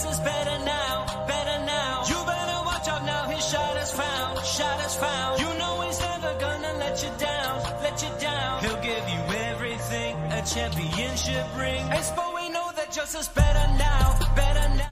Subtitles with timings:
[0.00, 2.04] Just is better now, better now.
[2.08, 5.40] You better watch out now, his shot is found, shot is found.
[5.40, 8.64] You know he's never gonna let you down, let you down.
[8.64, 11.84] He'll give you everything, a championship ring.
[11.92, 14.90] Ace, but we know that just is better now, better now.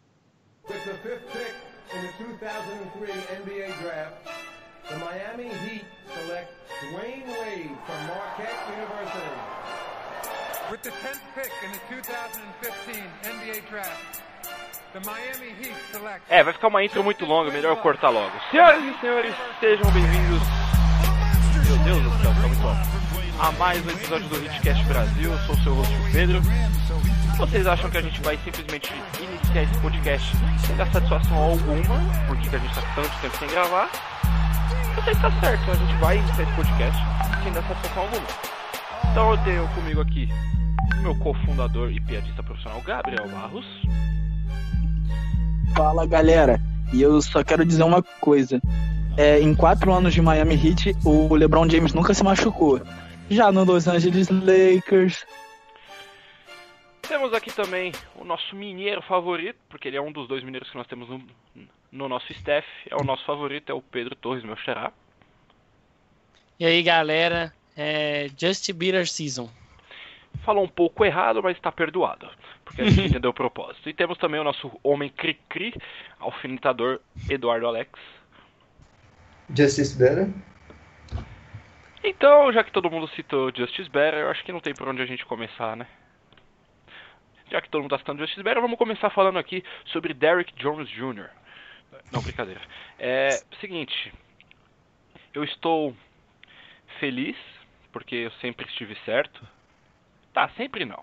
[0.68, 1.54] With the fifth pick
[1.96, 4.28] in the 2003 NBA Draft,
[4.90, 6.52] the Miami Heat select
[6.84, 9.40] Dwayne Wade from Marquette University.
[10.70, 14.20] With the 10th pick in the 2015 NBA Draft,
[16.30, 18.32] É, vai ficar uma intro muito longa, melhor eu cortar logo.
[18.50, 20.42] Senhoras e senhores, sejam bem-vindos.
[21.66, 22.98] Meu Deus do céu, tá muito alto.
[23.38, 26.40] A mais um episódio do Hitcast Brasil, eu sou o seu host Pedro.
[27.36, 32.00] Vocês acham que a gente vai simplesmente iniciar esse podcast sem dar satisfação alguma?
[32.26, 33.90] Porque a gente tá tanto tempo sem gravar?
[34.94, 36.98] Você está certo, a gente vai iniciar esse podcast
[37.44, 38.26] sem dar satisfação alguma.
[39.12, 40.28] Então eu tenho comigo aqui
[41.02, 43.66] meu cofundador e piadista profissional Gabriel Barros.
[45.76, 46.60] Fala galera,
[46.92, 48.60] e eu só quero dizer uma coisa.
[49.16, 52.80] É, em quatro anos de Miami Heat, o LeBron James nunca se machucou.
[53.28, 55.26] Já no Los Angeles Lakers.
[57.02, 60.76] Temos aqui também o nosso mineiro favorito, porque ele é um dos dois mineiros que
[60.76, 61.22] nós temos no,
[61.90, 62.66] no nosso staff.
[62.88, 64.92] É o nosso favorito, é o Pedro Torres, meu xará.
[66.60, 69.48] E aí galera, é Just Bitter Season.
[70.44, 72.28] Falou um pouco errado, mas está perdoado,
[72.68, 73.88] porque a gente entendeu o propósito.
[73.88, 75.74] E temos também o nosso homem cri-cri,
[76.20, 77.90] alfinetador Eduardo Alex.
[79.54, 80.28] Justice Better.
[82.04, 85.02] Então, já que todo mundo citou Justice Better, eu acho que não tem por onde
[85.02, 85.86] a gente começar, né?
[87.50, 90.88] Já que todo mundo está citando Justice Better, vamos começar falando aqui sobre Derrick Jones
[90.90, 91.30] Jr.
[92.12, 92.60] Não, brincadeira.
[92.98, 93.30] É
[93.60, 94.12] seguinte,
[95.34, 95.96] eu estou
[97.00, 97.36] feliz
[97.90, 99.46] porque eu sempre estive certo.
[100.32, 101.02] Tá, sempre não.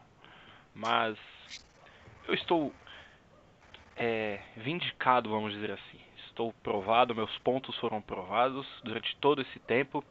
[0.73, 1.17] Mas
[2.27, 2.73] eu estou
[3.95, 5.99] é, vindicado, vamos dizer assim.
[6.27, 10.03] Estou provado, meus pontos foram provados durante todo esse tempo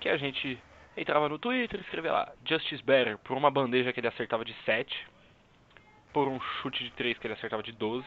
[0.00, 0.60] que a gente
[0.96, 4.54] entrava no Twitter e escrevia lá Justice Better por uma bandeja que ele acertava de
[4.64, 5.06] 7,
[6.12, 8.06] por um chute de 3 que ele acertava de 12.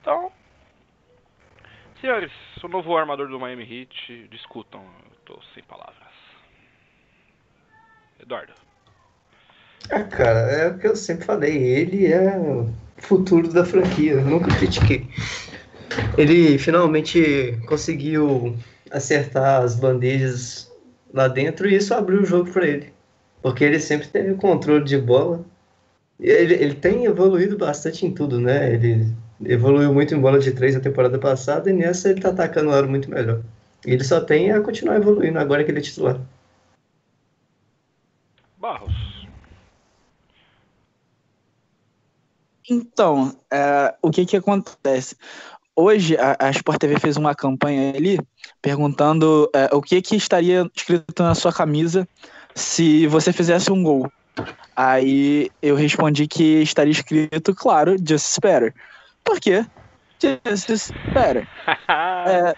[0.00, 0.30] Então,
[2.00, 2.32] senhores,
[2.62, 6.12] o novo armador do Miami Heat, discutam, eu tô sem palavras.
[8.20, 8.67] Eduardo.
[9.90, 11.56] Ah, cara, é o que eu sempre falei.
[11.56, 12.68] Ele é o
[12.98, 14.12] futuro da franquia.
[14.12, 15.08] Eu nunca critiquei.
[16.16, 18.56] Ele finalmente conseguiu
[18.90, 20.70] acertar as bandejas
[21.12, 22.92] lá dentro e isso abriu o jogo para ele.
[23.42, 25.44] Porque ele sempre teve o controle de bola.
[26.20, 28.74] Ele, ele tem evoluído bastante em tudo, né?
[28.74, 29.06] Ele
[29.44, 32.72] evoluiu muito em bola de três na temporada passada e nessa ele tá atacando o
[32.72, 33.42] aro muito melhor.
[33.86, 36.20] Ele só tem a continuar evoluindo agora que ele é titular.
[38.58, 39.07] Barros.
[42.68, 45.16] Então, é, o que que acontece?
[45.74, 48.18] Hoje a, a Sport TV fez uma campanha ali
[48.60, 52.06] perguntando é, o que que estaria escrito na sua camisa
[52.54, 54.10] se você fizesse um gol.
[54.76, 58.74] Aí eu respondi que estaria escrito, claro, Just Better.
[59.24, 59.64] Por quê?
[60.20, 61.48] Just Better.
[62.26, 62.54] É,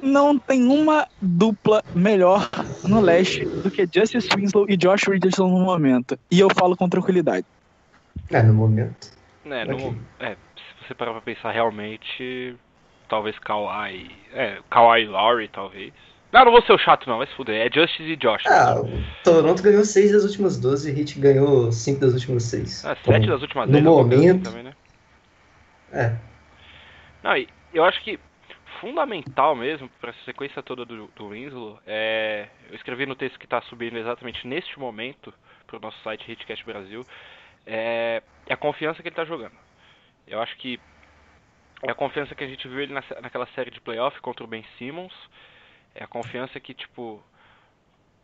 [0.00, 2.48] não tem uma dupla melhor
[2.84, 6.18] no leste do que Justice Winslow e Josh Richardson no momento.
[6.30, 7.46] E eu falo com tranquilidade.
[8.30, 9.10] É, no momento.
[9.44, 12.56] É, no, é, se você parar pra pensar realmente,
[13.08, 14.10] talvez Kawhi.
[14.32, 15.92] É, Kawhi Lowry, talvez.
[16.32, 17.64] Não, não vou ser o chato não, vai se fuder.
[17.66, 18.44] É Justice e Josh.
[18.46, 18.88] Ah, o
[19.22, 22.84] Toronto ganhou 6 das últimas 12 e o Heat ganhou 5 das últimas 6.
[22.84, 24.74] Ah, sete das últimas no dez, alguma coisa assim momento- também, né?
[25.92, 26.16] É.
[27.22, 28.18] Não, e eu acho que
[28.80, 32.48] fundamental mesmo para essa sequência toda do, do Winslow é.
[32.68, 35.32] Eu escrevi no texto que está subindo exatamente neste momento
[35.66, 37.06] para o nosso site Hitcast Brasil.
[37.66, 39.56] É, é a confiança que ele está jogando.
[40.26, 40.80] Eu acho que
[41.82, 44.46] é a confiança que a gente viu ele na, naquela série de playoff contra o
[44.46, 45.12] Ben Simmons.
[45.94, 47.22] É a confiança que, tipo,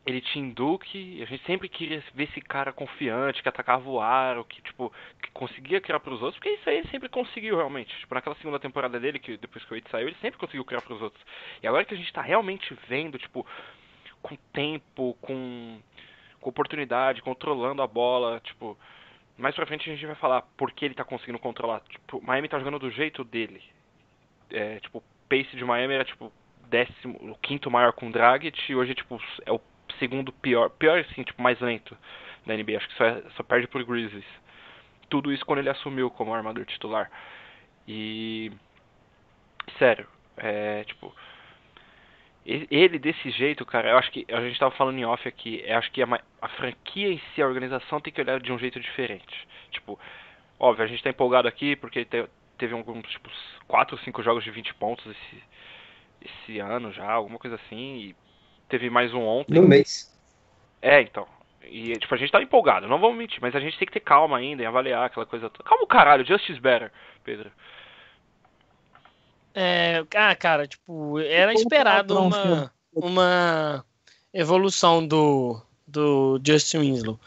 [0.07, 4.45] ele em Duke, a gente sempre queria ver esse cara confiante, que atacava o aro,
[4.45, 4.93] que, tipo,
[5.23, 7.97] que conseguia criar pros outros, porque isso aí ele sempre conseguiu realmente.
[7.99, 10.81] Tipo, naquela segunda temporada dele, que depois que o Wade saiu, ele sempre conseguiu criar
[10.81, 11.25] pros outros.
[11.63, 13.47] E agora que a gente tá realmente vendo, tipo,
[14.23, 15.81] com tempo, com,
[16.41, 18.79] com oportunidade, controlando a bola, tipo,
[19.41, 21.81] mais pra frente a gente vai falar por que ele tá conseguindo controlar.
[21.89, 23.63] Tipo, Miami tá jogando do jeito dele.
[24.51, 26.33] É, tipo, o pace de Miami era, tipo,
[26.69, 29.61] décimo, o quinto maior com o Dragic, e hoje, tipo, é o
[29.99, 31.97] segundo pior, pior assim, tipo, mais lento
[32.47, 32.77] da NBA.
[32.79, 34.25] Acho que só, é- só perde pro Grizzlies.
[35.09, 37.11] Tudo isso quando ele assumiu como armador titular.
[37.87, 38.53] E.
[39.79, 40.07] Sério,
[40.37, 41.15] é, tipo.
[42.45, 44.27] E- Ele desse jeito, cara, eu acho que.
[44.31, 46.07] A gente tava falando em off aqui, eu acho que a,
[46.41, 49.49] a franquia em si, a organização tem que olhar de um jeito diferente.
[49.71, 49.99] Tipo,
[50.59, 52.29] óbvio, a gente tá empolgado aqui porque te-
[52.59, 53.31] teve alguns, tipo,
[53.67, 55.43] 4 ou 5 jogos de 20 pontos esse,
[56.23, 58.17] esse ano já, alguma coisa assim, e
[58.69, 59.55] teve mais um ontem.
[59.55, 60.11] No mês.
[60.83, 61.27] É, então.
[61.63, 64.01] E, tipo, a gente tá empolgado, não vamos mentir, mas a gente tem que ter
[64.01, 65.69] calma ainda em avaliar aquela coisa toda.
[65.69, 66.91] Calma o caralho, Justice Better,
[67.23, 67.51] Pedro.
[69.55, 72.71] É, ah, cara, tipo, era esperado uma, filho.
[72.95, 73.85] uma
[74.33, 77.19] evolução do, do Justin Winslow.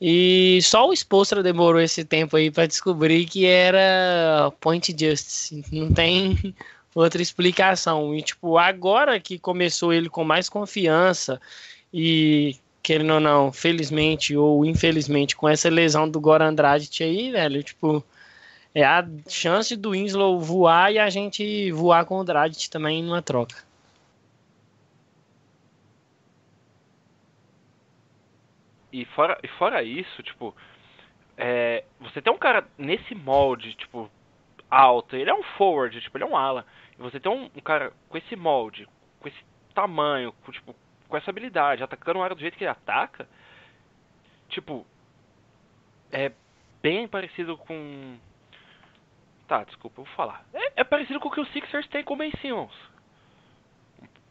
[0.00, 5.64] E só o Spolstra demorou esse tempo aí pra descobrir que era Point Justice.
[5.72, 6.54] Não tem
[6.94, 8.14] outra explicação.
[8.14, 11.40] E, tipo, agora que começou ele com mais confiança
[11.92, 17.62] e, querendo ou não, felizmente ou infelizmente, com essa lesão do Goran Andrade aí, velho,
[17.62, 18.04] tipo,
[18.80, 23.20] é a chance do Winslow voar e a gente voar com o Dragic também numa
[23.20, 23.56] troca.
[28.92, 30.54] E fora, e fora isso, tipo,
[31.36, 34.10] é, você tem um cara nesse molde, tipo,
[34.70, 36.64] alto, ele é um forward, tipo, ele é um ala.
[36.98, 38.88] E você tem um, um cara com esse molde,
[39.20, 39.44] com esse
[39.74, 40.74] tamanho, com, tipo,
[41.08, 43.28] com essa habilidade, atacando o área do jeito que ele ataca,
[44.48, 44.86] tipo,
[46.12, 46.32] é
[46.82, 48.16] bem parecido com.
[49.48, 50.46] Tá, desculpa, eu vou falar.
[50.52, 52.70] É, é parecido com o que o Sixers tem com o Ben Simmons.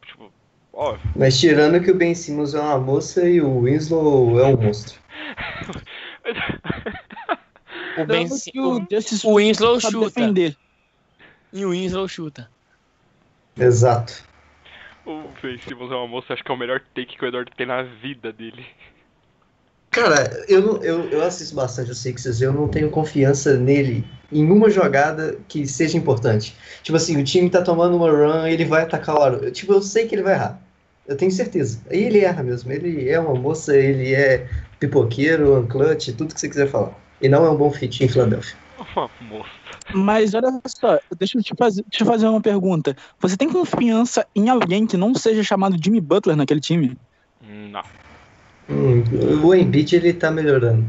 [0.05, 0.31] Tipo,
[0.71, 1.11] óbvio.
[1.15, 5.01] Mas tirando que o Ben Simmons é uma moça e o Winslow é um monstro.
[7.97, 8.85] O Ben Lembrando Sim- que o
[9.31, 10.05] o Winslow chuta.
[10.05, 10.55] defender.
[11.51, 12.47] E o Winslow chuta.
[13.57, 14.23] Exato.
[15.03, 17.51] o Ben Simmons é uma moça, acho que é o melhor take que o Eduardo
[17.57, 18.63] tem na vida dele.
[19.97, 24.69] Cara, eu, eu, eu assisto bastante o Sixers, eu não tenho confiança nele em uma
[24.69, 26.55] jogada que seja importante.
[26.83, 29.37] Tipo assim, o time tá tomando uma run, ele vai atacar o aro.
[29.37, 30.61] Eu, Tipo, eu sei que ele vai errar.
[31.07, 31.81] Eu tenho certeza.
[31.89, 32.71] Aí ele erra mesmo.
[32.71, 34.47] Ele é uma moça, ele é
[34.79, 36.93] pipoqueiro, unclutch, tudo que você quiser falar.
[37.19, 38.55] E não é um bom fit em Filadélfia.
[38.77, 39.49] Uma moça.
[39.95, 42.95] Mas olha só, deixa eu te fazer, eu fazer uma pergunta.
[43.19, 46.95] Você tem confiança em alguém que não seja chamado Jimmy Butler naquele time?
[47.41, 47.81] Não.
[48.69, 49.01] Hum,
[49.43, 50.85] o Embiid, ele tá melhorando.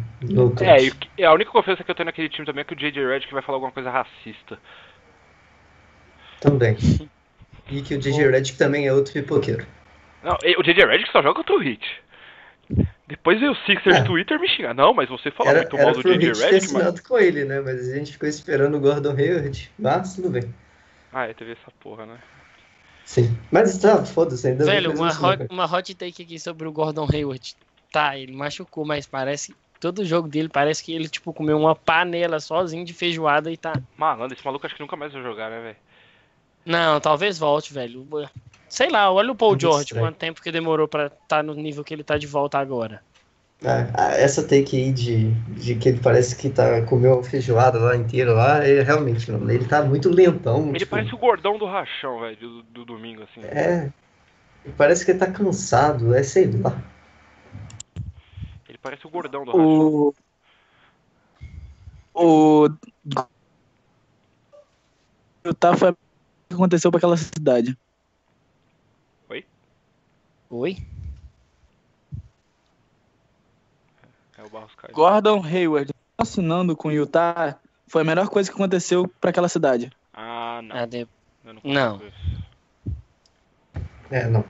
[0.60, 0.78] É,
[1.16, 3.32] e a única confiança que eu tenho naquele time também é que o JJ Redick
[3.32, 4.58] vai falar alguma coisa racista.
[6.40, 6.76] Também.
[7.70, 9.66] E que o DJ Redick também é outro pipoqueiro.
[10.24, 11.84] Não, o JJ Redick só joga contra o Hit.
[13.06, 14.04] Depois veio o Sixers É.
[14.04, 14.74] Twitter me xingar.
[14.74, 16.94] Não, mas você fala Era, muito era mal do JJ Redick, mano.
[17.06, 17.60] com ele, né?
[17.60, 19.70] Mas a gente ficou esperando o Gordon Hayward.
[19.78, 20.54] Mas tudo bem.
[21.12, 22.16] Ah, é, teve essa porra, né?
[23.04, 23.36] Sim.
[23.50, 27.54] Mas tá, foda-se, ainda Velho, uma hot, uma hot take aqui sobre o Gordon Hayward.
[27.90, 29.54] Tá, ele machucou, mas parece.
[29.80, 33.72] Todo jogo dele parece que ele, tipo, comeu uma panela sozinho de feijoada e tá.
[33.96, 35.76] Malandro, esse maluco acho que nunca mais vai jogar, né, velho?
[36.66, 38.06] Não, talvez volte, velho.
[38.68, 40.06] Sei lá, olha o Paul Muito George, estranho.
[40.06, 43.00] quanto tempo que demorou pra estar no nível que ele tá de volta agora.
[43.64, 47.96] Ah, essa take aí de, de que ele parece que tá, comeu a feijoada lá
[47.96, 50.68] inteira lá, é realmente, mano, ele tá muito lentão.
[50.68, 53.44] Ele tipo, parece o gordão do rachão, velho, do, do domingo, assim.
[53.46, 53.90] É.
[54.76, 56.76] Parece que ele tá cansado, é sei lá.
[58.78, 60.14] Ele parece o gordão do rachão.
[62.14, 62.64] O.
[62.64, 62.68] O.
[65.44, 65.96] Utah foi o
[66.48, 67.76] que aconteceu pra aquela cidade.
[70.50, 70.78] Oi?
[74.38, 74.94] É o Barros Caio.
[74.94, 79.92] Gordon Hayward assinando com o Utah foi a melhor coisa que aconteceu pra aquela cidade.
[80.12, 80.76] Ah, não.
[80.76, 81.06] Ah, de...
[81.44, 81.60] Eu não.
[81.64, 82.02] não.
[84.10, 84.44] É, não.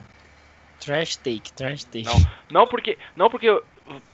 [0.79, 2.05] Trash take, trash take.
[2.05, 2.15] Não.
[2.49, 3.61] Não porque, não porque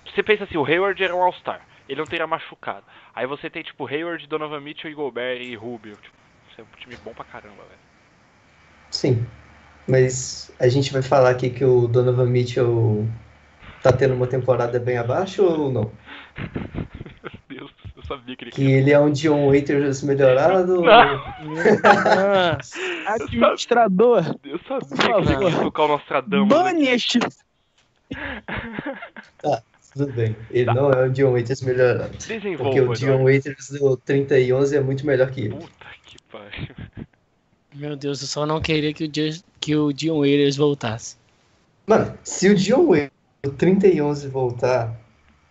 [0.06, 1.62] você pensa assim, o Hayward era um All-Star.
[1.88, 2.84] Ele não teria machucado.
[3.14, 5.96] Aí você tem tipo Hayward, Donovan Mitchell e Gobert e Rubio.
[5.96, 6.16] Tipo,
[6.52, 7.80] isso é um time bom pra caramba, velho.
[8.90, 9.26] Sim.
[9.88, 13.08] Mas a gente vai falar aqui que o Donovan Mitchell
[13.84, 15.92] tá tendo uma temporada bem abaixo ou não?
[17.48, 20.82] Meu Deus, eu sabia que ele Que ele é um Dion Waiters melhorado?
[20.82, 21.24] Não.
[21.84, 22.58] Ah,
[23.14, 26.50] Administrador, Eu sabia que ele ia tocar o Nostradamus.
[26.50, 27.20] bane este.
[29.96, 30.36] Tudo bem.
[30.52, 32.10] Ele não é o Dion Waiters melhorado.
[32.10, 33.24] Porque Desenvolva, o Dion Eduardo.
[33.24, 35.56] Waiters do 30 e 11 é muito melhor que ele.
[35.56, 36.76] Puta que pariu.
[37.74, 39.46] meu Deus, eu só não queria que o, Just...
[39.60, 41.16] que o Dion Waiters voltasse.
[41.88, 43.12] Mano, se o Dion Waiters
[43.44, 45.00] do 30 e 11 voltar,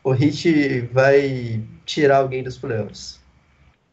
[0.03, 3.19] o Hit vai tirar alguém dos playoffs.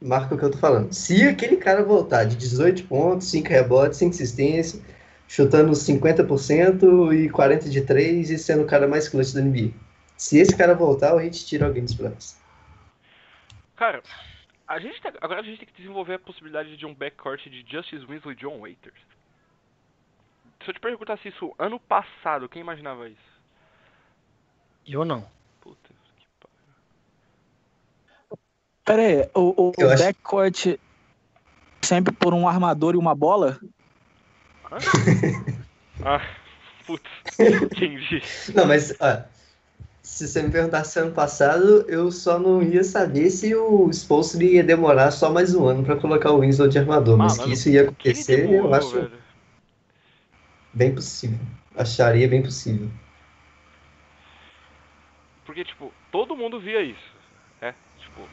[0.02, 0.92] Marca o que eu tô falando.
[0.92, 4.82] Se aquele cara voltar de 18 pontos, 5 rebotes, 5 assistências,
[5.32, 9.72] chutando 50% e 40 de 3 e sendo o cara mais clutch da NBA.
[10.18, 12.38] Se esse cara voltar, o Hit tira alguém dos playoffs.
[13.78, 14.04] Cara,
[14.68, 17.66] a gente tá- agora a gente tem que desenvolver a possibilidade de um backcourt de
[17.66, 19.00] Justice Winslow e John Waiters.
[20.66, 23.32] Se eu te perguntasse isso ano passado, quem imaginava isso?
[24.86, 25.26] Eu não.
[25.62, 25.78] Puta
[26.18, 28.40] que pariu.
[28.84, 30.78] Pera aí, o, o, o acho- backcourt
[31.82, 33.58] sempre por um armador e uma bola?
[36.04, 36.22] Ah,
[36.88, 37.04] putz,
[37.38, 38.24] entendi.
[38.56, 39.22] Não, mas ó,
[40.02, 44.64] se você me perguntasse ano passado, eu só não ia saber se o Spolstra ia
[44.64, 47.70] demorar só mais um ano pra colocar o Winslow de armador, mas Mano, que isso
[47.70, 49.12] ia acontecer, eu demorou, acho velho.
[50.74, 51.40] bem possível.
[51.76, 52.90] Acharia bem possível.
[55.46, 57.16] Porque, tipo, todo mundo via isso.
[57.62, 57.76] Né?
[58.00, 58.28] Tipo,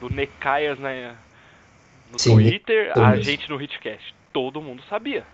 [0.00, 1.14] do Necaias na,
[2.10, 4.14] no Sim, Twitter, a gente no Hitcast.
[4.32, 5.24] Todo mundo sabia.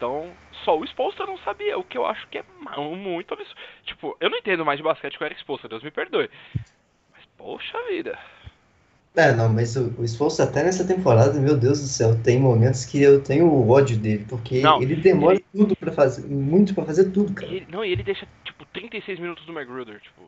[0.00, 0.32] Então,
[0.64, 2.44] só o Spolstra não sabia, o que eu acho que é
[2.78, 3.54] muito absurdo.
[3.84, 6.30] Tipo, eu não entendo mais de basquete que o Eric Spolstra, Deus me perdoe.
[7.12, 8.18] Mas, poxa vida.
[9.14, 13.02] É, não, mas o, o até nessa temporada, meu Deus do céu, tem momentos que
[13.02, 17.10] eu tenho ódio dele, porque Não, ele demora ele- tudo pra fazer, muito pra fazer
[17.10, 17.52] tudo, E cara.
[17.52, 20.22] ele- não, e ele deixa, tipo, 36 minutos do McGruder, tipo.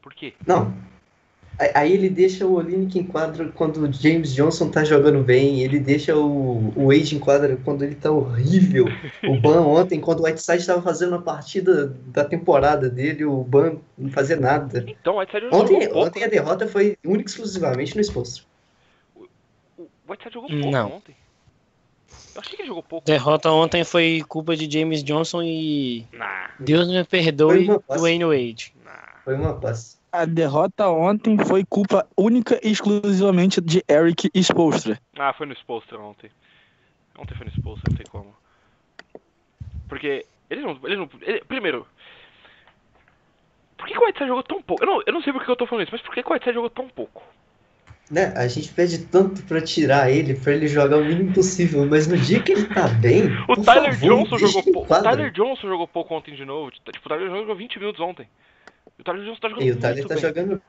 [0.00, 0.34] Por quê?
[0.46, 0.72] Não.
[1.74, 5.78] Aí- ele deixa o Olinick em quadra quando o James Johnson tá jogando bem, ele
[5.78, 8.86] deixa o, o Wade em quadra quando ele tá horrível.
[9.24, 13.76] O Ban ontem, quando o Whiteside tava fazendo a partida da temporada dele, o Ban
[13.98, 14.84] não fazia nada.
[14.88, 15.98] Então, o Whiteside jogou Ontem, pouco.
[16.06, 18.46] ontem a derrota foi única e exclusivamente no exposto.
[19.76, 20.92] O Whiteside jogou pouco Não.
[20.96, 21.14] ontem.
[22.34, 23.06] Eu achei que ele jogou pouco.
[23.06, 27.98] Derrota ontem foi culpa de James Johnson e Nah, Deus me perdoe passe.
[28.00, 28.72] Dwayne Wade.
[28.84, 29.20] nah.
[29.24, 29.99] Foi uma passe.
[30.12, 34.98] A derrota ontem foi culpa única e exclusivamente de Eric Spolstra.
[35.16, 36.30] Ah, foi no Spolstra ontem.
[37.18, 38.34] Ontem foi no Spolstra, não tem como.
[39.88, 40.78] Porque eles não.
[40.84, 41.86] Eles não ele- primeiro.
[43.76, 44.82] Por que, que o Whiteside jogou tão pouco?
[44.82, 46.28] Eu não, eu não sei por que eu tô falando isso, mas por que, que
[46.28, 47.22] o Whiteside jogou tão pouco?
[48.10, 48.34] Né?
[48.36, 52.16] A gente pede tanto pra tirar ele, pra ele jogar o mínimo possível, mas no
[52.18, 53.26] dia que ele tá bem.
[53.48, 54.92] O por Tyler favor, Johnson jogou pouco.
[54.92, 55.02] O.
[55.02, 56.72] Tyler Johnson jogou pouco ontem de novo.
[56.72, 58.28] Tipo, o Tyler Johnson jogou 20 minutos ontem.
[58.98, 60.22] E o Tyler Johnson tá jogando E o Tyler tá bem.
[60.22, 60.62] jogando.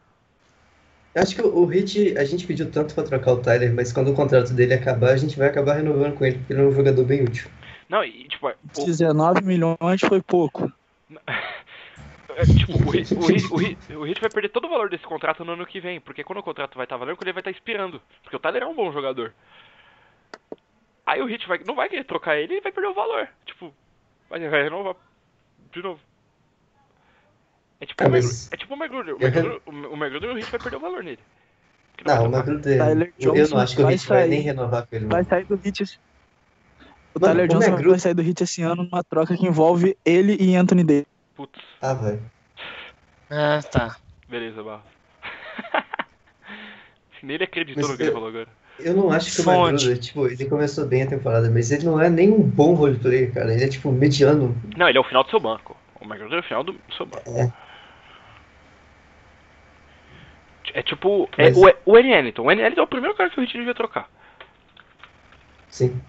[1.14, 4.12] Eu acho que o Hit, a gente pediu tanto pra trocar o Tyler, mas quando
[4.12, 6.72] o contrato dele acabar, a gente vai acabar renovando com ele, porque ele é um
[6.72, 7.50] jogador bem útil.
[7.90, 10.72] Não, e tipo, é, o, 19 milhões foi pouco.
[11.18, 14.90] é, tipo, o, Hit, o, Hit, o, Hit, o Hit vai perder todo o valor
[14.90, 16.00] desse contrato no ano que vem.
[16.00, 18.02] Porque quando o contrato vai estar valendo, quando ele vai estar expirando.
[18.24, 19.34] Porque o Tyler é um bom jogador.
[21.06, 23.28] Aí o Hit vai, não vai querer trocar ele e vai perder o valor.
[23.46, 23.74] Tipo,
[24.30, 24.96] vai, vai renovar
[25.74, 26.00] de novo.
[27.82, 29.16] É tipo, Ah, o, mas- é tipo o McGruder.
[29.16, 31.20] O McGruder, o Magruder e o Hit vai perder o valor nele.
[32.06, 32.32] Não Não, o.
[32.32, 32.78] Magruder.
[32.78, 34.30] Tyler Eu Johnson não acho que o vai Hit vai sair.
[34.30, 35.06] nem renovar com ele.
[35.06, 35.84] Vai sair do Hit.
[35.84, 35.98] esse-
[37.14, 39.46] O Mano, Tyler o Johnson Magruder- vai sair do Hit esse ano numa troca que
[39.46, 41.06] envolve ele e Anthony Davis.
[41.36, 42.20] Putz, Ah, vai.
[43.30, 43.98] Ah, tá.
[44.30, 44.84] beleza, Barros.
[47.24, 48.48] Nem ele acreditou Mas no que ele falou agora.
[48.80, 49.74] Eu não acho que o Fonte.
[49.74, 53.32] Magruder, tipo, ele começou bem a temporada, mas ele não é nem um bom roleplayer,
[53.32, 53.54] cara.
[53.54, 54.56] Ele é, tipo, mediano.
[54.76, 55.78] Não, ele é o final do seu banco.
[56.00, 57.30] O McGruder é o final do seu banco.
[57.30, 57.52] É.
[60.74, 61.30] É tipo.
[61.38, 62.12] É, Mas- o, o N.
[62.14, 62.44] Ellington.
[62.44, 62.62] O N.
[62.62, 64.10] Ellington é o primeiro cara que o Hit devia trocar.
[65.70, 66.02] Sim.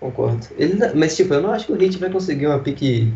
[0.00, 0.46] Concordo.
[0.56, 3.12] Ele, mas, tipo, eu não acho que o Hit vai conseguir uma pique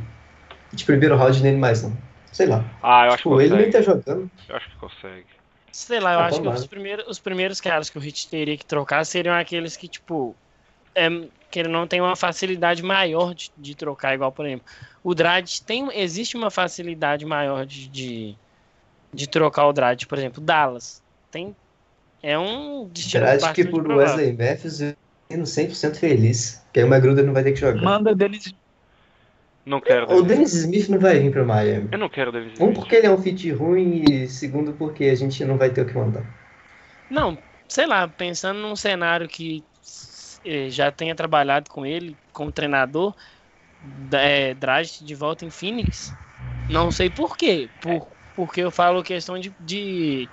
[0.73, 1.97] de primeiro round nele mais, não.
[2.33, 2.65] Sei lá.
[2.83, 3.73] Ah, eu acho que Tipo, ele nem consegue.
[3.73, 4.31] tá jogando.
[4.49, 5.27] Eu acho que consegue.
[5.73, 8.57] Sei lá, eu Ah, acho que os primeiros, os primeiros caras que o Hit teria
[8.57, 10.35] que trocar seriam aqueles que, tipo,
[10.95, 11.09] é,
[11.51, 14.65] que ele não tem uma facilidade maior de, de trocar, igual, por exemplo,
[15.03, 18.35] o Dredd tem, existe uma facilidade maior de, de,
[19.13, 21.03] de trocar o Dredd, por exemplo, Dallas.
[21.31, 21.55] Tem,
[22.23, 23.87] é um destino Será que por.
[23.87, 24.95] Wesley Matthews eu
[25.31, 26.65] indo 100% feliz.
[26.73, 27.83] Que aí o Magruder não vai ter que jogar.
[27.83, 28.55] Manda Dennis.
[29.65, 30.13] Não quero.
[30.13, 30.53] O Dennis.
[30.55, 31.89] Smith não vai vir pra Miami.
[31.93, 32.75] Eu não quero Dennis Um, Smith.
[32.75, 35.87] porque ele é um fit ruim e segundo, porque a gente não vai ter o
[35.87, 36.25] que mandar.
[37.09, 37.37] Não,
[37.69, 39.65] sei lá, pensando num cenário que
[40.45, 43.15] eh, já tenha trabalhado com ele como treinador,
[44.13, 46.15] é, Dragic de volta em Phoenix,
[46.69, 50.29] não sei por quê, por, porque eu falo questão de, de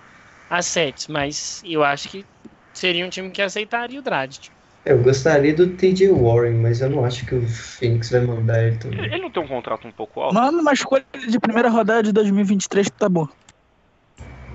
[0.50, 2.26] assets, mas eu acho que
[2.74, 4.50] seria um time que aceitaria o Dragic.
[4.86, 8.78] Eu gostaria do TJ Warren, mas eu não acho que o Phoenix vai mandar ele
[8.78, 9.04] também.
[9.06, 10.36] ele não tem um contrato um pouco alto?
[10.36, 13.28] Manda uma escolha de primeira rodada de 2023 que tá bom.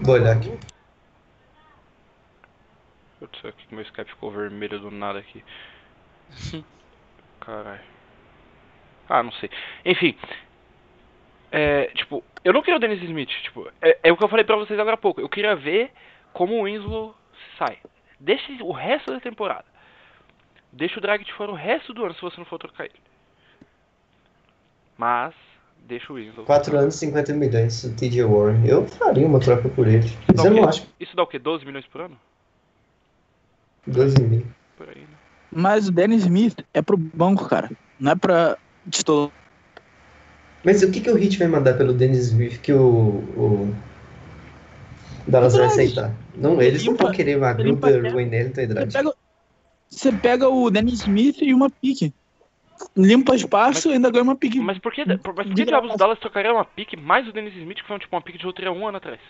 [0.02, 0.50] Vou olhar aqui.
[3.18, 5.44] Putz, aqui que meu Skype ficou vermelho do nada aqui.
[7.40, 7.80] Caralho.
[9.08, 9.50] Ah, não sei.
[9.84, 10.16] Enfim.
[11.54, 14.42] É, tipo, eu não queria o Dennis Smith, tipo, é, é o que eu falei
[14.42, 15.20] pra vocês agora há pouco.
[15.20, 15.90] Eu queria ver
[16.32, 17.14] como o Winslow
[17.58, 17.76] sai.
[18.18, 19.66] Deixa o resto da temporada.
[20.72, 22.94] Deixa o Drag de fora o resto do ano se você não for trocar ele.
[24.96, 25.34] Mas,
[25.80, 26.46] deixa o Winslow.
[26.46, 28.66] 4 anos, 50 milhões, o TJ Warren.
[28.66, 30.08] Eu faria uma troca por ele.
[30.34, 31.38] Mas eu não acho Isso dá o quê?
[31.38, 32.18] 12 milhões por ano?
[33.86, 34.46] 12 mil.
[34.78, 35.18] Por aí, né?
[35.50, 37.70] Mas o Dennis Smith é pro banco, cara.
[38.00, 38.56] Não é pra
[38.90, 39.30] titular.
[40.64, 43.74] Mas o que, que o Hit vai mandar pelo Dennis Smith que o, o,
[45.26, 46.12] Dallas vai aceitar.
[46.36, 48.12] Não, eles não Limpa- vão querer Magruder.
[48.12, 49.14] Wayne Ellington e pega,
[49.90, 52.12] você pega o Dennis Smith e uma pique.
[52.96, 54.58] Limpa espaço e ainda ganha uma pique.
[54.60, 57.54] Mas por que, mas por que diabos o Dallas trocaria uma pique mais o Dennis
[57.54, 59.20] Smith, que foi um, tipo, uma pique de loteria um ano atrás?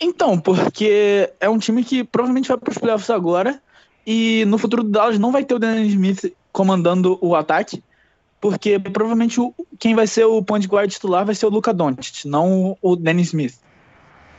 [0.00, 3.60] Então, porque é um time que provavelmente vai para os playoffs agora
[4.04, 7.82] e no futuro do Dallas não vai ter o Dennis Smith comandando o ataque,
[8.42, 12.24] porque provavelmente o- quem vai ser o point guard titular vai ser o Luca Doncic,
[12.26, 13.54] não o Dennis Smith.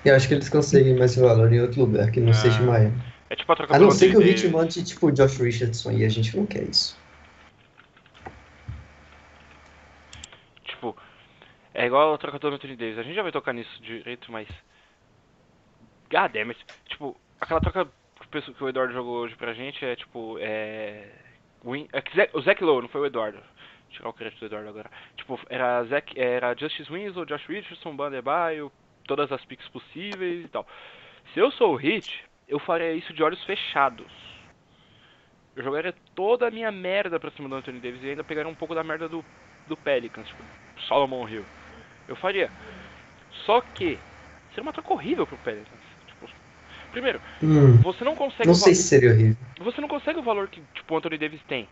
[0.04, 2.34] Eu acho que eles conseguem mais valor em outro lugar, que não Ah.
[2.34, 3.02] seja Miami.
[3.30, 5.92] É tipo a troca A não ser que o Hit mande, tipo, o Josh Richardson,
[5.94, 6.96] e a gente não quer isso.
[10.66, 10.96] Tipo,
[11.74, 12.98] é igual a troca do Anthony Davis.
[13.00, 14.48] A gente já vai tocar nisso direito, mas.
[16.12, 16.60] God damn it.
[16.90, 17.88] Tipo, aquela troca
[18.30, 20.38] que o Eduardo jogou hoje pra gente é tipo.
[20.42, 21.08] É.
[21.66, 23.38] É o Zach Lowe, não foi o Eduardo.
[23.94, 24.92] Tirar o crédito do Eduardo agora.
[25.16, 28.72] Tipo, era, Zach, era Justice Winslow, Josh Richardson, Bandebaio,
[29.08, 30.68] todas as picks possíveis e tal.
[31.34, 34.12] Se eu sou o Hit, eu faria isso de olhos fechados.
[35.56, 38.56] Eu jogaria toda a minha merda pra cima do Anthony Davis e ainda pegaria um
[38.56, 39.24] pouco da merda do,
[39.68, 40.44] do Pelicans, tipo,
[40.88, 41.46] Solomon Hill.
[42.08, 42.50] Eu faria.
[43.46, 44.00] Só que
[44.50, 45.80] seria uma troca horrível pro Pelicans.
[46.08, 46.28] Tipo,
[46.92, 49.38] primeiro, Hum, você não consegue não sei se seria horrível.
[49.60, 51.68] você não consegue o valor que tipo o Anthony Davis tem.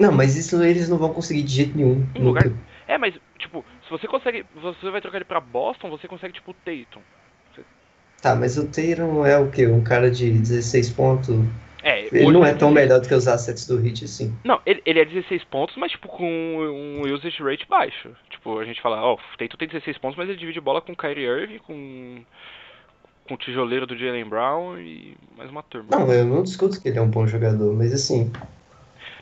[0.00, 2.06] Não, mas isso eles não vão conseguir de jeito nenhum.
[2.14, 2.50] Em lugar-.
[2.88, 6.50] É, mas tipo, se você consegue, você vai trocar ele pra Boston, você consegue tipo
[6.50, 7.02] o Tatum.
[8.22, 9.66] Tá, mas o Tatum é o quê?
[9.66, 11.36] Um cara de 16 pontos?
[11.82, 14.36] É, Ele não é tão melhor do que os assets do Hit, assim.
[14.44, 18.10] Não, ele, ele é 16 pontos, mas tipo com um usage rate baixo.
[18.28, 20.92] Tipo, a gente fala, ó, o Tatum tem 16 pontos, mas ele divide bola com
[20.92, 22.22] o Kyrie Irving, com
[23.26, 25.88] com o tijoleiro do Jalen Brown e mais uma turma.
[25.90, 28.32] Não, eu não discuto que ele é um bom jogador, mas assim,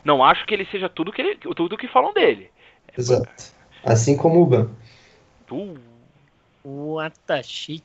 [0.05, 2.51] Não acho que ele seja tudo que ele, tudo que falam dele.
[2.97, 3.29] exato.
[3.85, 4.69] Assim como o Ban.
[5.51, 5.79] Uh,
[6.69, 7.83] What the shit.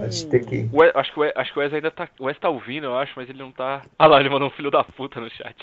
[0.00, 0.68] Pode ter que.
[0.72, 2.86] o acho que o Wes, acho que o Wes ainda tá, o Wes tá ouvindo,
[2.86, 3.82] eu acho, mas ele não tá.
[3.96, 5.54] Ah lá, ele mandou um filho da puta no chat.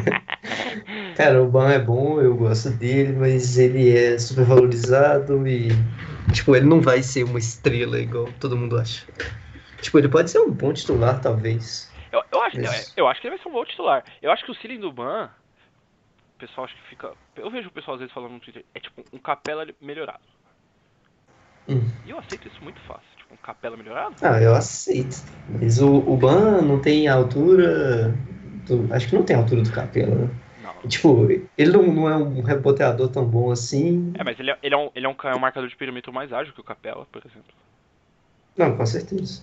[1.14, 5.68] Cara, o Ban é bom, eu gosto dele, mas ele é super valorizado e.
[6.32, 9.04] Tipo, ele não vai ser uma estrela igual todo mundo acha.
[9.82, 11.91] Tipo, ele pode ser um bom titular, talvez.
[12.12, 14.04] Eu, eu acho, eu, Mas- eu acho que ele vai ser um bom titular.
[14.20, 15.30] Eu acho que o ceiling do Ban,
[16.36, 17.10] o pessoal acho que fica.
[17.36, 20.20] Eu vejo o pessoal às vezes falando no Twitter, é tipo um capela melhorado.
[21.68, 21.80] Hum.
[22.04, 23.06] E eu aceito isso muito fácil.
[23.16, 24.16] Tipo, um capela melhorado?
[24.20, 25.16] Ah, eu aceito.
[25.60, 28.12] Mas o, o Ban não tem a altura.
[28.66, 30.28] do- acho que não tem a altura do Capela, né?
[30.62, 30.88] Não.
[30.88, 34.12] Tipo, ele não, não é um reboteador tão bom assim.
[34.18, 36.32] É, mas ele é, ele é, um, ele é um, um marcador de perímetro mais
[36.32, 37.52] ágil que o Capela, por exemplo.
[38.56, 39.42] Não, com certeza.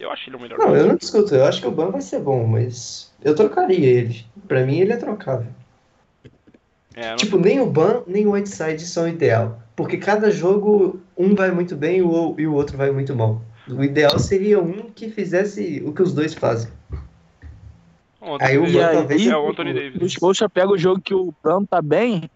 [0.00, 0.58] Eu acho ele o melhor.
[0.58, 1.34] Não, eu não discuto.
[1.34, 4.24] Eu acho que o Ban vai ser bom, mas eu trocaria ele.
[4.48, 5.46] Pra mim, ele é trocável.
[6.96, 9.62] É, Tipo, nem o Ban nem o Whiteside são ideal.
[9.76, 13.42] Porque cada jogo, um vai muito bem e o, e o outro vai muito mal.
[13.68, 16.72] O ideal seria um que fizesse o que os dois fazem.
[18.20, 19.26] o Anthony aí o Ban aí, talvez.
[19.26, 20.02] é o Anthony Davis.
[20.02, 22.28] O Scotia pega o jogo que o Brano tá bem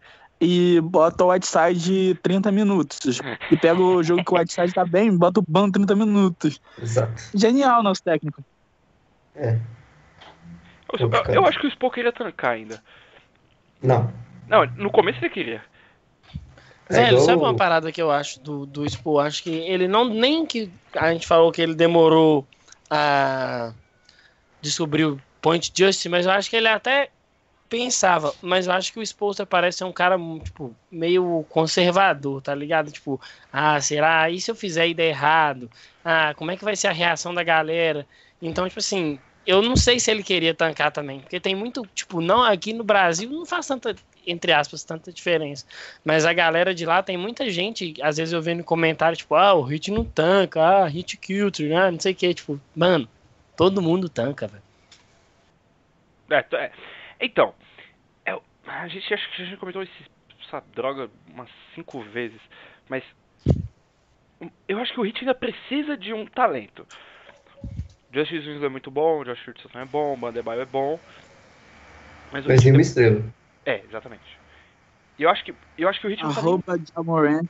[0.44, 3.20] e bota o Whiteside 30 minutos.
[3.50, 6.60] E pega o jogo que o Whiteside tá bem bota o Ban 30 minutos.
[6.80, 7.22] Exato.
[7.34, 8.42] Genial nosso técnico.
[9.34, 9.58] É.
[10.92, 12.82] Eu, eu- eu acho que o Spock queria tancar ainda.
[13.82, 14.12] Não.
[14.48, 15.62] Não, no começo ele queria.
[16.88, 19.18] É Velho, sabe uma parada que eu acho do, do Expo?
[19.18, 20.04] Acho que ele não.
[20.04, 22.46] Nem que a gente falou que ele demorou
[22.90, 23.72] a
[24.60, 27.10] descobrir o Point Justice, mas eu acho que ele até
[27.74, 28.32] pensava.
[28.40, 32.92] Mas eu acho que o Spolster parece ser um cara, tipo, meio conservador, tá ligado?
[32.92, 33.20] Tipo,
[33.52, 34.30] ah, será?
[34.30, 35.68] E se eu fizer der errado?
[36.04, 38.06] Ah, como é que vai ser a reação da galera?
[38.40, 42.20] Então, tipo assim, eu não sei se ele queria tancar também, porque tem muito, tipo,
[42.20, 45.66] não, aqui no Brasil não faz tanta, entre aspas, tanta diferença.
[46.04, 49.54] Mas a galera de lá tem muita gente, às vezes eu vendo comentário, tipo, ah,
[49.54, 51.90] o Hit não tanca, ah, Hit Culture, né?
[51.90, 53.08] Não sei o que, tipo, mano,
[53.56, 54.62] todo mundo tanca, velho.
[56.30, 56.72] É, é.
[57.20, 57.54] Então,
[58.66, 60.10] a gente acho que a gente comentou esse-
[60.46, 62.40] essa droga umas cinco vezes,
[62.88, 63.02] mas
[64.40, 66.86] um, eu acho que o Hit ainda precisa de um talento.
[68.12, 71.00] Justice Winslow é muito bom, Josh Richardson é bom, Bandebaio é bom,
[72.32, 73.24] mas o Mas tem uma ainda- estrela.
[73.66, 74.38] é exatamente.
[75.18, 77.40] E eu acho que eu acho que o Hit não tá nem, Arroba Jamoran.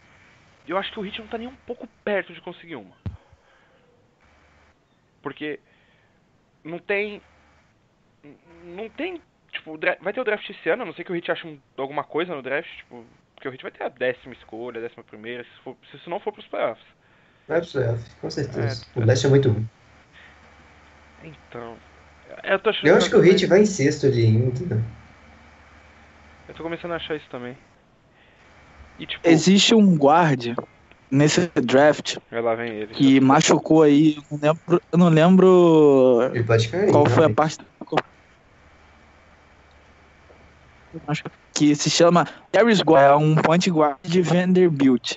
[0.66, 2.96] eu acho que o Hit não tá nem um pouco perto de conseguir uma.
[5.22, 5.58] Porque
[6.62, 7.20] não tem.
[8.64, 9.20] Não tem.
[9.64, 11.46] Tipo, o vai ter o draft esse ano, a não sei que o Hit ache
[11.46, 13.02] um- alguma coisa no draft, tipo.
[13.34, 16.10] Porque o Hit vai ter a décima escolha, a décima primeira, se, for- se isso
[16.10, 16.84] não for pros playoffs.
[17.48, 18.84] Vai pro playoff, com certeza.
[18.94, 19.68] É, o Leste é muito ruim.
[21.22, 21.76] Então.
[22.42, 24.82] Eu tô achando Eu acho que o também- Hit vai em sexto ali ainda.
[26.48, 27.56] Eu tô começando a achar isso também.
[28.98, 29.26] E tipo.
[29.26, 30.54] Existe um guard
[31.10, 32.94] nesse draft Vai lá vem ele.
[32.94, 34.16] que machucou aí.
[34.16, 36.90] Eu não lembro, eu não lembro Ele pode cair.
[36.90, 37.58] qual foi a parte.
[41.52, 45.16] Que se chama Darius Guard, um point guard de Vanderbilt.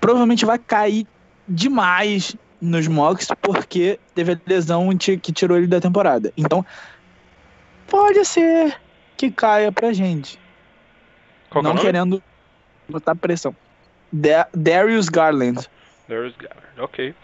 [0.00, 1.06] Provavelmente vai cair
[1.48, 6.32] demais nos mocks porque teve a lesão que tirou ele da temporada.
[6.36, 6.64] Então,
[7.86, 8.76] pode ser
[9.16, 10.38] que caia pra gente.
[11.50, 11.84] Qual é não nome?
[11.84, 12.22] querendo
[12.88, 13.54] botar pressão.
[14.12, 15.68] Da- Darius Garland.
[16.08, 17.14] Darius Garland, ok.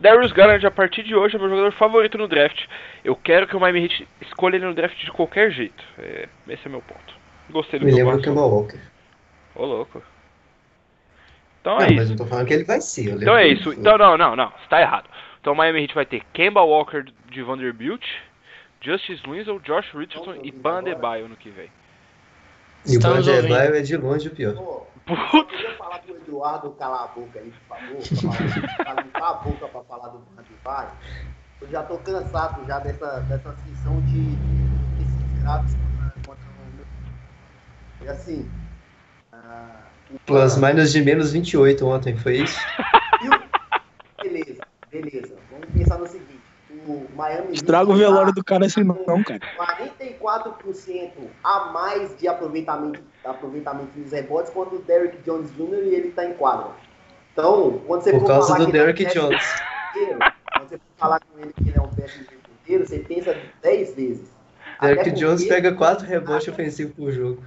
[0.00, 2.66] Darius Garland, a partir de hoje, é meu jogador favorito no draft.
[3.04, 5.82] Eu quero que o Miami Heat escolha ele no draft de qualquer jeito.
[5.98, 7.14] É, esse é meu ponto.
[7.50, 8.28] Gostei do Me que eu lembra o gosto.
[8.28, 8.80] Kemba Walker.
[9.54, 10.02] Ô, louco.
[11.60, 12.12] Então Não, é mas isso.
[12.12, 13.08] eu tô falando que ele vai ser.
[13.10, 13.72] eu Então é lembro isso.
[13.80, 14.50] Então não, não, não.
[14.50, 15.08] Você tá errado.
[15.40, 18.04] Então o Miami Heat vai ter Kemba Walker de Vanderbilt,
[18.80, 21.70] Justice Winslow, Josh Richardson e Ban Adebayo no que vem.
[22.86, 23.54] E o Band ouvindo.
[23.54, 24.54] é de longe o pior.
[24.54, 25.50] Pô, Putz.
[25.52, 27.98] podia falar pro Eduardo calar a boca aí, por favor?
[29.04, 30.88] Limpar a boca pra falar do Bandibai.
[31.62, 34.20] Eu já tô cansado já dessa, dessa sessão de
[35.00, 36.84] esses graves contra, contra o meu.
[38.04, 38.48] E assim.
[40.10, 42.58] o Plus minus de menos 28 ontem, foi isso?
[43.22, 43.44] E o-
[44.22, 45.34] Beleza, beleza.
[45.50, 46.34] Vamos pensar no seguinte.
[46.86, 49.40] O Miami Estraga o tá velório do cara assim não, cara.
[49.56, 51.12] 44%
[51.42, 55.84] a mais de aproveitamento, aproveitamento nos rebotes quando o Derrick Jones Jr.
[55.84, 56.72] e ele tá em quadra.
[57.32, 59.42] Então, quando você Por for causa falar do é Derrick Jones.
[59.94, 60.18] defenseiro,
[60.52, 63.94] quando você for falar com ele que ele é um péssimo defenseiro, você pensa 10
[63.94, 64.28] vezes.
[64.80, 67.42] Derrick Jones pega 4 rebotes ofensivos por jogo.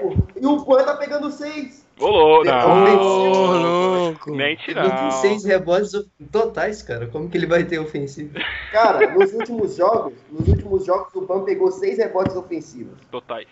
[0.00, 1.82] Por- E o Pan tá pegando 6.
[1.98, 2.40] Ô, louco.
[2.42, 3.94] Ô, Não.
[4.04, 4.30] louco.
[4.34, 5.10] Mente Ele tem não.
[5.10, 5.92] 6 rebotes
[6.30, 7.06] totais, cara.
[7.06, 8.34] Como que ele vai ter ofensivo?
[8.72, 12.94] Cara, nos últimos jogos, nos últimos jogos o Pan pegou 6 rebotes ofensivos.
[13.10, 13.46] Totais.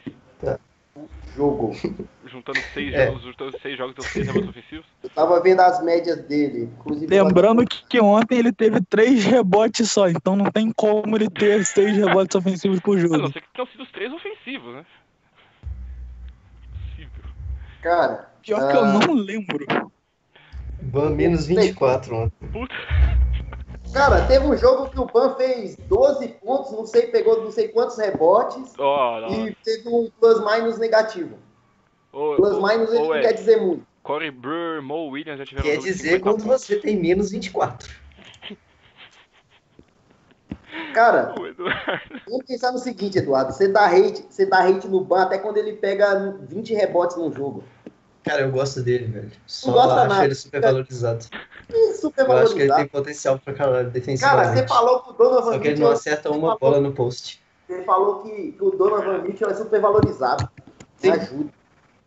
[1.37, 1.71] Jogo.
[2.27, 3.07] Juntando seis É.
[3.07, 4.87] jogos, juntando seis jogos, deu seis rebotes ofensivos.
[5.03, 6.69] Eu tava vendo as médias dele.
[7.09, 11.65] Lembrando que, que ontem ele teve três rebotes só, então não tem como ele ter
[11.65, 13.33] seis rebotes ofensivos por A não jogo.
[13.33, 14.85] ser que tenham sido os três ofensivos, né?
[17.83, 18.93] Cara, Pior que eu Ah.
[18.99, 19.67] não lembro.
[20.83, 22.49] Ban menos 24 ontem.
[22.53, 22.75] Puta.
[23.93, 27.69] Cara, teve um jogo que o Ban fez 12 pontos, não sei, pegou não sei
[27.69, 29.47] quantos rebotes não.
[29.49, 31.37] e teve um plus minus negativo.
[32.13, 33.87] Ô, Plus ô, minus ele ô, não Ed, quer dizer muito.
[34.03, 36.63] Corey Brewer, Mo Williams já tiveram Quer dizer 50 quando pontos.
[36.65, 37.91] você tem menos 24.
[40.95, 41.35] Cara,
[42.27, 43.53] vamos pensar no seguinte, Eduardo.
[43.53, 47.33] Você dá hate, você dá hate no Ban até quando ele pega 20 rebotes num
[47.33, 47.65] jogo.
[48.23, 49.31] Cara, eu gosto dele, velho.
[49.47, 50.25] Só gosta acho nada.
[50.25, 51.25] ele super valorizado.
[51.99, 53.91] Super Eu acho que ele tem potencial pra caralho
[54.21, 56.93] Cara, você falou que o Donovan Só que ele Mitchell, não acerta uma bola no
[56.93, 57.41] post.
[57.67, 60.49] você falou que, que o Donovan Mitchell é super valorizado.
[61.03, 61.11] Me Sim.
[61.13, 61.51] ajuda.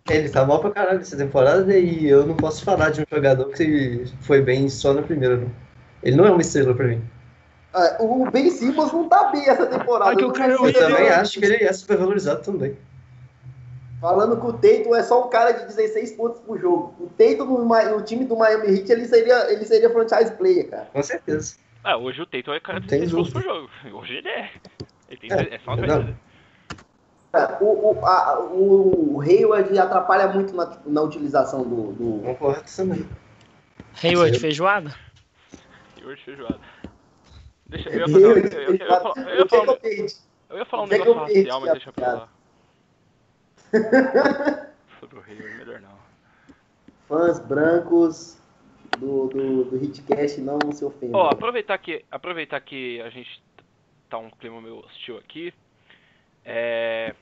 [0.10, 3.46] Ele tá mal pra caralho essa temporada e eu não posso falar de um jogador
[3.52, 5.50] que foi bem só na primeira, não.
[6.04, 7.02] Ele não é uma estrela pra mim.
[7.74, 10.12] Ah, O Ben Simmons não tá bem essa temporada.
[10.12, 12.78] Ah, que o cara- Eu também é- acho que ele é super valorizado também.
[14.00, 16.94] Falando que o Tatum é só um cara de 16 pontos por jogo.
[17.00, 17.66] O Tatum no,
[17.98, 20.90] no time do Miami Heat, ele seria, ele seria franchise player, cara.
[20.92, 21.56] Com certeza.
[21.84, 23.70] Ah, hoje o Tatum é cara de Não tem 16 pontos por jogo.
[23.98, 24.50] Hoje ele é.
[25.10, 26.16] Ele tem, É, é, só uma.
[27.32, 33.08] Cara, O, o, a- o Hayward atrapalha muito na, na utilização do, do- Concordo também.
[34.04, 34.94] Hayward feijoada?
[36.06, 36.60] Hoje feijoada.
[37.74, 38.08] Deixa eu.
[38.08, 38.76] Eu, eu, eu,
[39.40, 39.78] eu falar um-
[40.50, 42.30] eu ia falar um negócio racial, mas deixa pra lá.
[45.00, 45.98] Sobre o Hayward, melhor não.
[47.08, 48.38] Fãs brancos
[49.00, 51.16] do, do, do Hitcast não se ofendem.
[51.16, 53.42] Ó, aproveitar que, aproveitar que a gente
[54.10, 55.52] tá um clima meio hostil aqui.
[56.46, 57.16] É,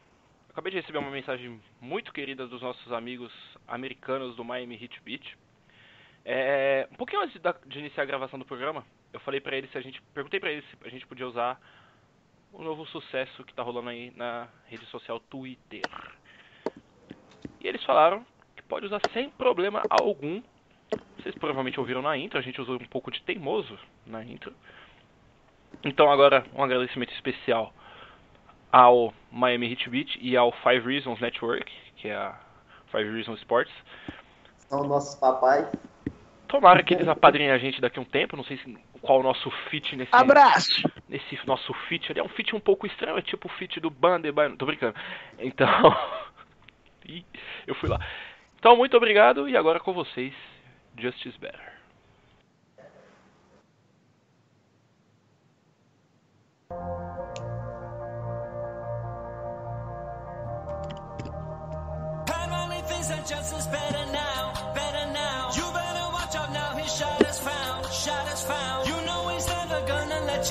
[0.49, 3.31] acabei de receber uma mensagem muito querida dos nossos amigos
[3.67, 5.37] americanos do Miami Heat Beach.
[6.23, 9.71] É, um pouquinho antes da- de iniciar a gravação do programa, eu falei pra eles
[9.71, 11.59] se a gente, perguntei pra eles se a gente podia usar
[12.53, 15.81] o novo sucesso que tá rolando aí na rede social Twitter.
[17.59, 20.41] E eles falaram que pode usar sem problema algum
[21.17, 24.53] vocês provavelmente ouviram na intro, a gente usou um pouco de teimoso na intro.
[25.83, 27.73] Então agora um agradecimento especial
[28.71, 32.39] ao Miami Heat Beat e ao Five Reasons Network, que é a
[32.91, 33.71] Five Reasons Sports.
[34.67, 35.67] São nossos papais.
[36.51, 39.23] Tomara que eles apadrinhem a gente daqui a um tempo, não sei se, qual o
[39.23, 40.83] nosso fit nesse, Abraço!
[41.07, 42.19] nesse nosso fit ali.
[42.19, 44.93] É um fit um pouco estranho, é tipo o fit do Bandebaio, tô brincando.
[45.39, 45.97] Então,
[47.65, 48.05] eu fui lá.
[48.59, 50.33] Então, muito obrigado e agora com vocês,
[50.97, 51.80] Justice Better.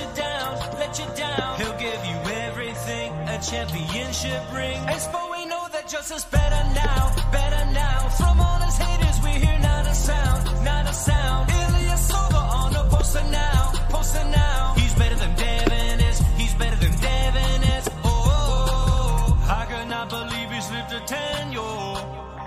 [0.01, 1.61] You down, let you down.
[1.61, 4.81] He'll give you everything, a championship ring.
[5.05, 7.01] Spo, we know that justice better now,
[7.33, 8.09] better now.
[8.21, 11.51] From all his haters, we hear not a sound, not a sound.
[11.51, 14.75] Ilya Silva on the poster now, poster now.
[14.77, 17.89] He's better than Devin is, he's better than Devin is.
[18.05, 21.97] Oh, I cannot believe he's lived a tenure.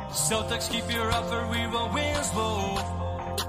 [0.10, 2.78] Celtics keep your upper, we won't Winslow.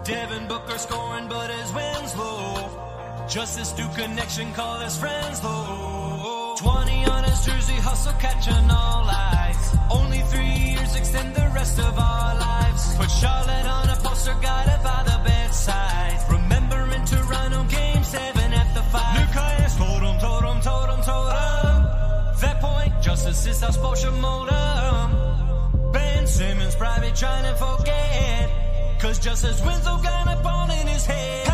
[0.05, 2.84] Devin Booker scoring, but his wins low.
[3.29, 6.55] Justice do connection, call his friends low.
[6.59, 9.77] 20 on his jersey, hustle, catching all eyes.
[9.91, 12.95] Only three years extend the rest of our lives.
[12.97, 16.21] Put Charlotte on a poster, got it by the bedside.
[16.31, 19.17] Remembering Toronto game seven at the five.
[19.17, 21.83] Him, told him, told him.
[22.41, 25.93] That point, justice is our spatial modem.
[25.93, 29.01] Ben Simmons private, trying to forget.
[29.01, 31.45] Cause Justice Winslow got a ball in his head.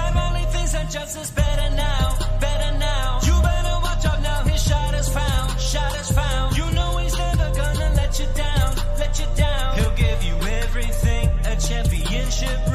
[0.72, 3.20] Riley thinks that Justice better now, better now.
[3.22, 6.56] You better watch out now, his shot is found, shot is found.
[6.56, 9.78] You know he's never gonna let you down, let you down.
[9.78, 12.69] He'll give you everything, a championship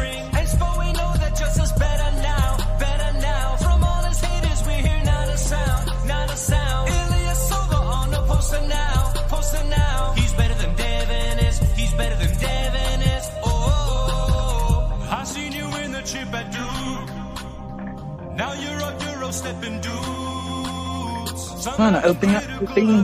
[21.77, 23.03] Mano, eu tenho, eu tenho um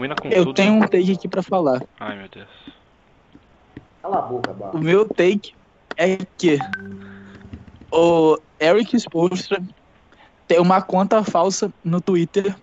[0.00, 0.54] Combina com Eu tudo.
[0.54, 1.78] tenho um take aqui pra falar.
[2.00, 2.48] Ai meu Deus.
[4.00, 4.50] Cala a boca.
[4.74, 5.52] O meu take
[5.94, 6.58] é que
[7.92, 9.62] o Eric Spoelstra
[10.48, 12.56] tem uma conta falsa no Twitter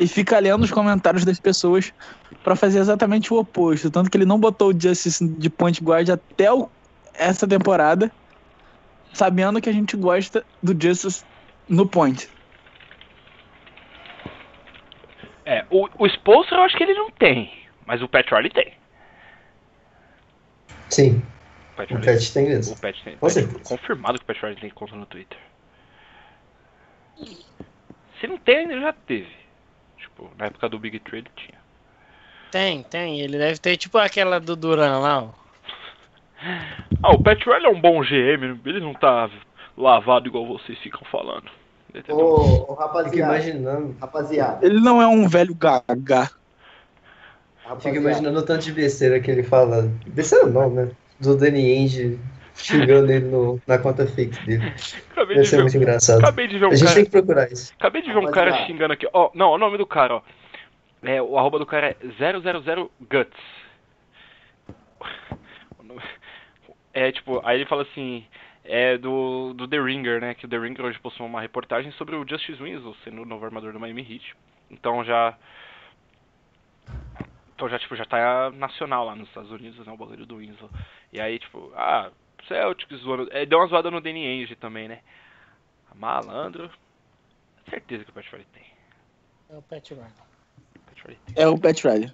[0.00, 1.92] e fica lendo os comentários das pessoas
[2.42, 3.88] pra fazer exatamente o oposto.
[3.88, 6.68] Tanto que ele não botou o Justice de point guard até o-
[7.14, 8.10] essa temporada,
[9.14, 11.22] sabendo que a gente gosta do Justice
[11.68, 12.28] no point.
[15.46, 17.52] É, o, o Spolster eu acho que ele não tem.
[17.86, 18.74] Mas o Pat Riley tem.
[20.90, 21.22] Sim,
[21.78, 22.74] O Pet tem mesmo.
[22.74, 23.16] O Pat tem.
[23.16, 23.64] Com certeza.
[23.64, 25.38] confirmado que o Riley tem conta no Twitter.
[28.20, 29.30] Se não tem, ele já teve.
[29.98, 31.58] Tipo, na época do Big Trade tinha.
[32.50, 33.20] Tem, tem.
[33.20, 35.30] Ele deve ter tipo aquela do Duran lá, ó.
[37.02, 39.30] Ah, o Riley é um bom GM, ele não tá
[39.76, 41.50] lavado igual vocês ficam falando.
[41.96, 42.24] Entendeu?
[42.26, 46.30] Ô, ô, Fico rapaziada, imaginando, rapaziada, Ele não é um velho gaga.
[47.80, 49.90] fico imaginando o tanto de besteira que ele fala.
[50.06, 50.90] Besteira não, né?
[51.18, 52.18] Do Danny Ainge
[52.54, 54.72] xingando ele no, na conta fake dele.
[55.12, 56.18] Acabei Deve de ser ver, muito engraçado.
[56.20, 56.94] acabei de ver um A gente cara.
[56.94, 57.72] tem que procurar isso.
[57.78, 59.06] Acabei de ver um cara xingando aqui.
[59.12, 60.22] Ó, não, o nome do cara, ó.
[61.02, 63.40] É, o arroba do cara é 000 Guts.
[65.78, 66.02] O nome-
[66.92, 68.24] É tipo, aí ele fala assim,
[68.68, 70.34] é do, do The Ringer, né?
[70.34, 73.44] Que o The Ringer hoje postou uma reportagem sobre o Justice Winslow sendo o novo
[73.44, 74.34] armador do Miami Heat.
[74.70, 75.36] Então já.
[77.54, 79.92] Então já, tipo, já tá nacional lá nos Estados Unidos, né?
[79.92, 80.70] O bagulho do Winslow.
[81.12, 82.10] E aí, tipo, ah,
[82.46, 83.28] Celtics zoando.
[83.32, 85.00] É, deu uma zoada no Danny Ainge também, né?
[85.94, 86.70] Malandro.
[87.68, 88.66] Certeza que o Pat Riley tem.
[89.50, 90.12] É o Pat Riley.
[90.86, 91.42] Pat Riley tem.
[91.42, 92.12] É o Pat Riley.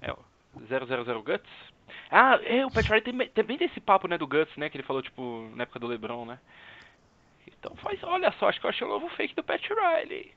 [0.00, 0.18] É o
[0.66, 1.71] 000 Guts.
[2.10, 4.76] Ah, é, o Pat Riley tem, tem bem desse papo, né, do Guts, né, que
[4.76, 6.38] ele falou, tipo, na época do LeBron, né.
[7.46, 10.32] Então faz, olha só, acho que eu achei o novo fake do Pat Riley.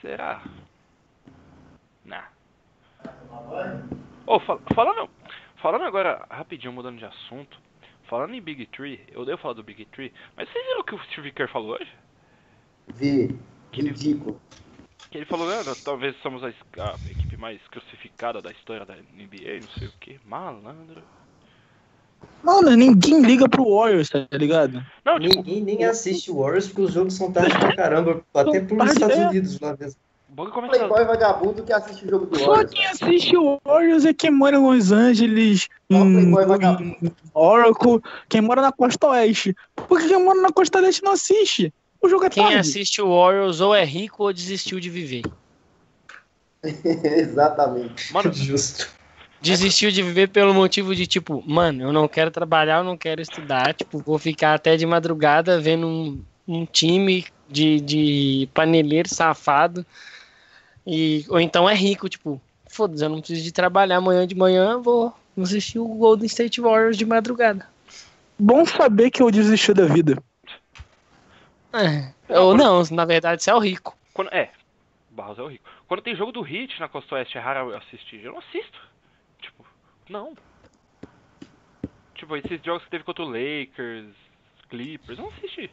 [0.00, 0.42] Será?
[2.04, 2.28] Nah.
[4.26, 5.08] Ô, fal- falando,
[5.56, 7.58] falando agora, rapidinho, mudando de assunto,
[8.04, 10.94] falando em Big Tree, eu devo falar do Big Tree, mas vocês viram o que
[10.94, 11.92] o Steve Kerr falou hoje?
[12.88, 13.38] Vi.
[13.70, 14.40] Que ele- Ridículo.
[15.12, 18.94] Que ele falou, "Ah, nós talvez somos a, a equipe mais crucificada da história da
[18.94, 21.02] NBA, não sei o que, malandro.
[22.42, 24.82] Mano, ninguém liga pro Warriors, tá ligado?
[25.04, 28.22] Não, tipo, Ninguém nem assiste o Warriors porque os jogos são tarde pra caramba.
[28.32, 29.28] Até pros Estados é.
[29.28, 30.00] Unidos lá mesmo.
[30.30, 30.78] o bagulho começa...
[30.78, 32.70] Playboy vagabundo que assiste o jogo do Só Warriors.
[32.70, 36.32] quem assiste o Warriors é quem mora em Los Angeles, Só em
[37.34, 39.54] Oracle, quem mora na Costa Oeste.
[39.76, 41.72] Porque quem mora na Costa Leste não assiste.
[42.02, 42.58] O jogo é Quem tarde.
[42.58, 45.22] assiste o Warriors ou é rico ou desistiu de viver.
[46.62, 48.12] Exatamente.
[48.12, 48.88] Mano, Justo.
[49.40, 53.20] Desistiu de viver pelo motivo de, tipo, mano, eu não quero trabalhar, eu não quero
[53.20, 59.84] estudar, tipo, vou ficar até de madrugada vendo um, um time de, de paneleiro safado.
[60.86, 64.78] E, ou então é rico, tipo, foda-se, eu não preciso de trabalhar amanhã de manhã,
[64.78, 67.66] vou assistir o Golden State Warriors de madrugada.
[68.38, 70.22] Bom saber que eu desisti da vida.
[71.72, 72.38] É.
[72.38, 73.96] Ou não, na verdade, você é o rico.
[74.14, 74.50] quando, é,
[75.10, 75.68] Barros é o rico.
[75.86, 78.78] Quando tem jogo do Hit na Costa Oeste, é raro eu assistir, eu não assisto.
[79.40, 79.66] Tipo,
[80.08, 80.34] não.
[82.14, 84.14] Tipo, esses jogos que teve contra o Lakers,
[84.68, 85.70] Clippers, eu não assisti.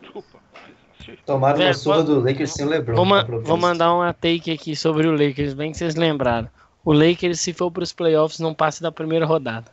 [0.00, 1.18] Desculpa, mas não assisti.
[1.24, 2.94] Tomaram uma Velho, surra do Lakers sem o LeBron.
[2.96, 6.48] Vou, ma- vou mandar uma take aqui sobre o Lakers, bem que vocês lembraram.
[6.84, 9.70] O Lakers, se for pros playoffs, não passa da primeira rodada.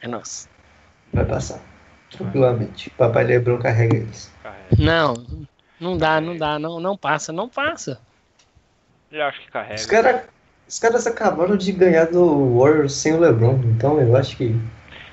[0.00, 0.48] É nosso.
[1.12, 1.60] Vai passar.
[2.10, 2.90] Tranquilamente.
[2.90, 4.30] Papai LeBron carrega eles.
[4.78, 5.14] Não,
[5.80, 8.00] não dá, não dá, não, não passa, não passa.
[9.10, 9.74] Eu acho que carrega.
[9.74, 10.24] Os, cara,
[10.68, 13.60] os caras acabaram de ganhar do Warriors sem o LeBron.
[13.64, 14.54] Então eu acho que.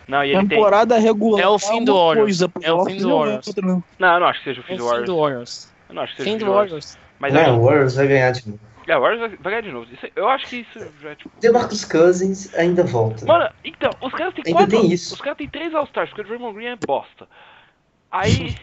[0.08, 0.50] Não, e ele tem.
[0.50, 1.44] Temporada regular.
[1.44, 2.42] É o fim do uma Warriors.
[2.62, 3.56] É o fim do é Warriors.
[4.00, 5.06] Não, eu não acho que seja o É fim o do fim Warriors.
[5.08, 5.74] do Warriors.
[5.90, 6.86] Eu não acho que seja Fim o do fim do Warriors.
[6.86, 6.98] Warriors.
[7.20, 8.60] Mas Não, o Warriors vai ganhar de novo.
[8.88, 9.92] É, o Warriors vai, vai ganhar de novo.
[9.94, 11.32] Isso- eu acho que isso já é tipo.
[11.40, 13.26] DeMarcus Cousins ainda volta.
[13.26, 14.80] Mano, então, os caras têm Ainda quatro.
[14.82, 15.14] tem isso.
[15.14, 17.28] Os caras têm três All-Stars, porque o Draymond Green é bosta.
[18.12, 18.56] Aí.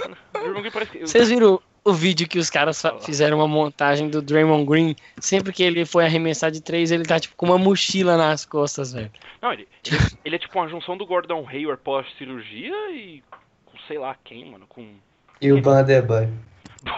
[0.00, 1.00] Mano, o Draymond Green parece que.
[1.00, 4.96] Vocês viram o vídeo que os caras fizeram uma montagem do Draymond Green?
[5.18, 8.92] Sempre que ele foi arremessar de três, ele tá tipo com uma mochila nas costas,
[8.92, 9.10] velho.
[9.42, 13.22] Não, ele, ele, ele é tipo uma junção do Gordon Hayward pós-cirurgia e.
[13.66, 14.66] com sei lá quem, mano.
[14.68, 14.94] Com.
[15.40, 16.32] E o Bandebaio.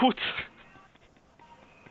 [0.00, 0.22] Putz.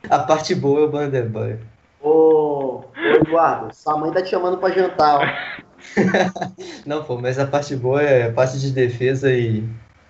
[0.10, 1.60] A parte boa é o Bandebaio.
[2.00, 5.62] Ô, ô, Eduardo, sua mãe tá te chamando pra jantar, ó.
[6.86, 9.64] Não, pô, mas a parte boa é a parte de defesa e,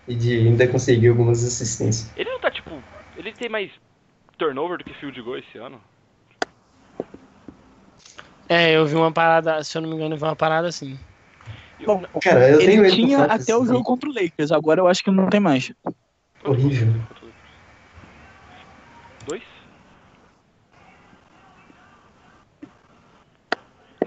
[0.07, 2.11] e de ainda conseguir algumas assistências.
[2.15, 2.81] Ele não tá tipo.
[3.15, 3.71] Ele tem mais
[4.37, 5.81] turnover do que field goal esse ano.
[8.49, 10.99] É, eu vi uma parada, se eu não me engano, eu vi uma parada assim.
[11.85, 14.87] Bom, Cara, eu tenho ele no tinha até o jogo contra o Lakers, agora eu
[14.87, 15.71] acho que não tem mais.
[16.43, 17.01] Horrível.
[19.25, 19.43] Dois?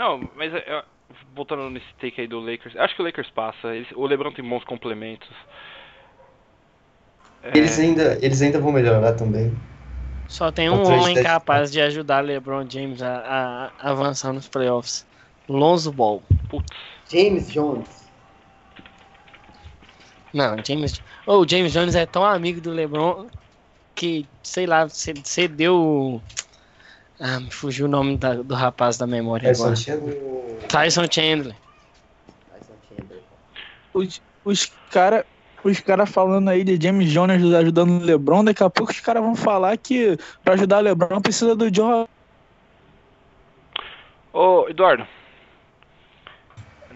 [0.04, 0.84] Não, mas é, é,
[1.34, 3.74] voltando nesse take aí do Lakers, acho que o Lakers passa.
[3.74, 5.26] Eles- o LeBron tem bons complementos.
[7.42, 9.56] É, Eles ainda, eles ainda vão melhorar também.
[10.28, 15.06] Só tem um homem capaz de ajudar LeBron James a, a avançar nos playoffs.
[15.48, 16.22] Lonzo Ball.
[16.50, 16.66] Putz.
[17.10, 18.10] James Jones.
[20.34, 21.00] Não, James.
[21.26, 23.26] Oh, o James Jones é tão amigo do LeBron
[23.94, 26.20] que, sei lá, ce- cedeu.
[27.26, 29.76] Ah, me fugiu o nome da- do rapaz da memória Tyson agora.
[29.76, 30.18] Chandler.
[30.68, 31.56] Tyson Chandler.
[32.52, 33.22] Tyson Chandler.
[33.94, 35.24] Os, os caras
[35.64, 39.22] os cara falando aí de James Jones ajudando o LeBron, daqui a pouco os caras
[39.22, 42.04] vão falar que pra ajudar o LeBron precisa do Joe.
[44.30, 45.06] Ô, Eduardo,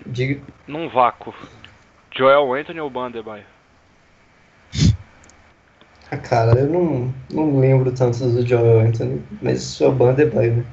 [0.05, 0.43] Diga.
[0.67, 1.33] num vácuo.
[2.15, 3.45] Joel Anthony ou Bandebaio?
[6.11, 10.57] Ah, cara, eu não, não lembro tanto do Joel Anthony, mas sua banda é Bandebaio,
[10.57, 10.65] né?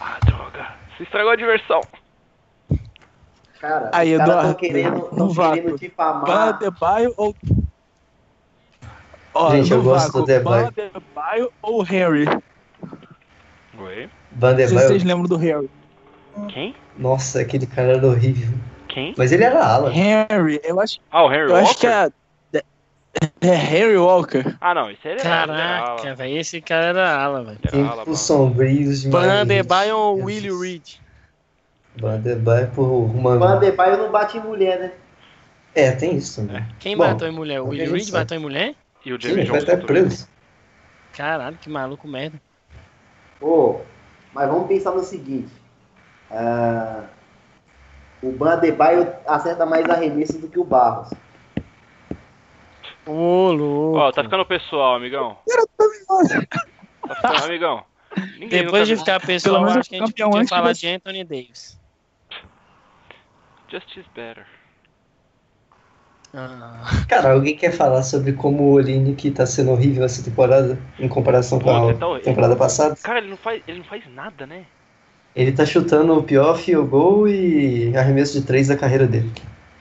[0.00, 0.68] Ah, droga.
[0.96, 1.80] Você estragou a diversão.
[3.60, 5.54] Cara, Aí, os caras Eduardo, tão querendo, no tão vácuo.
[5.62, 6.24] querendo difamar.
[6.52, 7.34] Bandebaio ou.
[9.34, 10.72] Ó, Gente, eu gosto do Adebayo.
[10.72, 12.24] Bandebaio ou Harry?
[13.78, 14.08] Oi?
[14.40, 15.04] Não sei se vocês Bandebaio.
[15.06, 15.70] lembram do Harry.
[16.48, 16.74] Quem?
[16.96, 18.56] Nossa, aquele cara era horrível.
[18.88, 19.12] Quem?
[19.18, 19.90] Mas ele era ala.
[19.90, 21.68] Harry, eu acho, Ah, o Henry eu Walker?
[21.68, 22.10] acho que é.
[23.40, 24.44] É Harry Walker.
[24.60, 27.58] Ah, não, esse era, ele era Caraca, velho, esse cara era ala, velho.
[27.58, 29.26] Tempos sombrios demais.
[29.26, 30.24] Bandebaio ou.
[30.24, 31.00] Willie Reed?
[32.00, 33.36] Bandebaio por uma.
[33.38, 34.92] Bandebaio não bate em mulher, né?
[35.74, 36.64] É, tem isso também.
[36.80, 37.60] Quem Bom, matou em mulher?
[37.60, 38.18] O Willie Reed sabe.
[38.18, 38.74] matou em mulher?
[39.04, 39.86] E o Sim, James vai Jones estar também.
[39.86, 40.28] preso.
[41.16, 42.40] Caralho, que maluco merda.
[43.40, 43.80] Ô,
[44.34, 45.52] Mas vamos pensar no seguinte.
[46.30, 47.04] ah,
[48.22, 51.10] o Ban Adebayo acerta mais arremesso do que o Barros.
[53.08, 53.98] Ô, louco.
[53.98, 55.38] Ó, tá ficando pessoal, amigão.
[57.06, 57.82] Tá ficando, amigão.
[58.38, 61.24] Ninguém Depois de ficar pessoal, acho que a gente campeão podia antes falar de Anthony
[61.24, 61.78] Davis.
[63.70, 64.44] Just is better.
[66.34, 71.08] Ah, Cara, alguém quer falar sobre como o Olinick tá sendo horrível essa temporada em
[71.08, 72.94] comparação com a tá temporada passada?
[73.02, 74.66] Cara, ele não faz, ele não faz nada, né?
[75.34, 79.30] Ele tá chutando o pior field goal e arremesso de três da carreira dele.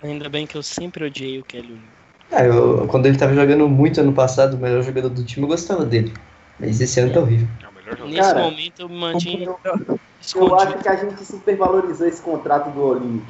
[0.02, 1.97] ainda bem que eu sempre odiei o Kelly Oubre.
[2.32, 5.50] Ah, eu, quando ele tava jogando muito ano passado, o melhor jogador do time, eu
[5.50, 6.14] gostava dele.
[6.60, 7.48] Mas esse ano tá horrível.
[7.64, 8.08] É o melhor jogador.
[8.08, 9.60] Nesse Cara, momento eu me mantinha Eu,
[10.36, 13.26] eu acho que a gente supervalorizou esse contrato do Olinick.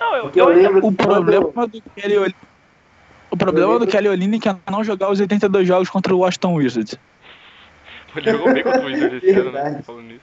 [0.00, 2.36] Não, eu, Porque eu lembro O que quando- problema do Kelly Olynyk
[3.30, 6.98] o problema do Kelly Olynyk é não jogar os 82 jogos contra o Washington Wizards.
[8.14, 9.82] Ele jogou bem contra o Wizards esse ano, né?
[9.86, 10.20] Falando nisso.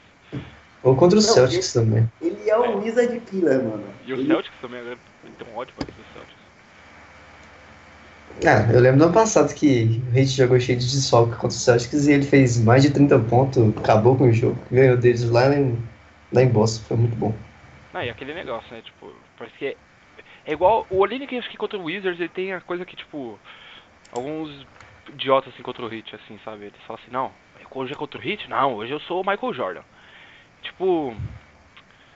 [0.84, 2.08] Ou contra os Não, Celtics também.
[2.22, 3.84] Ele é um Wizard Killer, mano.
[4.06, 5.88] E o Ele- Celtics também, agora ele tem um ódio pra.
[8.46, 11.62] Ah, eu lembro do ano passado que o Heat jogou cheio de desfalque contra os
[11.62, 14.58] Celtics e ele fez mais de 30 pontos, acabou com o jogo.
[14.72, 15.78] Ganhou deles lá em,
[16.32, 17.34] lá em Boston, foi muito bom.
[17.94, 18.82] Não, e aquele negócio, né?
[18.82, 19.76] Tipo, parece que é,
[20.46, 20.88] é igual.
[20.90, 23.38] O Olinick, acho que contra o Wizards, ele tem a coisa que, tipo.
[24.12, 24.66] Alguns
[25.14, 26.66] idiotas assim contra o Hit, assim, sabe?
[26.66, 27.32] Eles falam assim: não,
[27.72, 28.50] hoje é contra o Hit?
[28.50, 29.82] Não, hoje eu sou o Michael Jordan.
[30.62, 31.14] Tipo,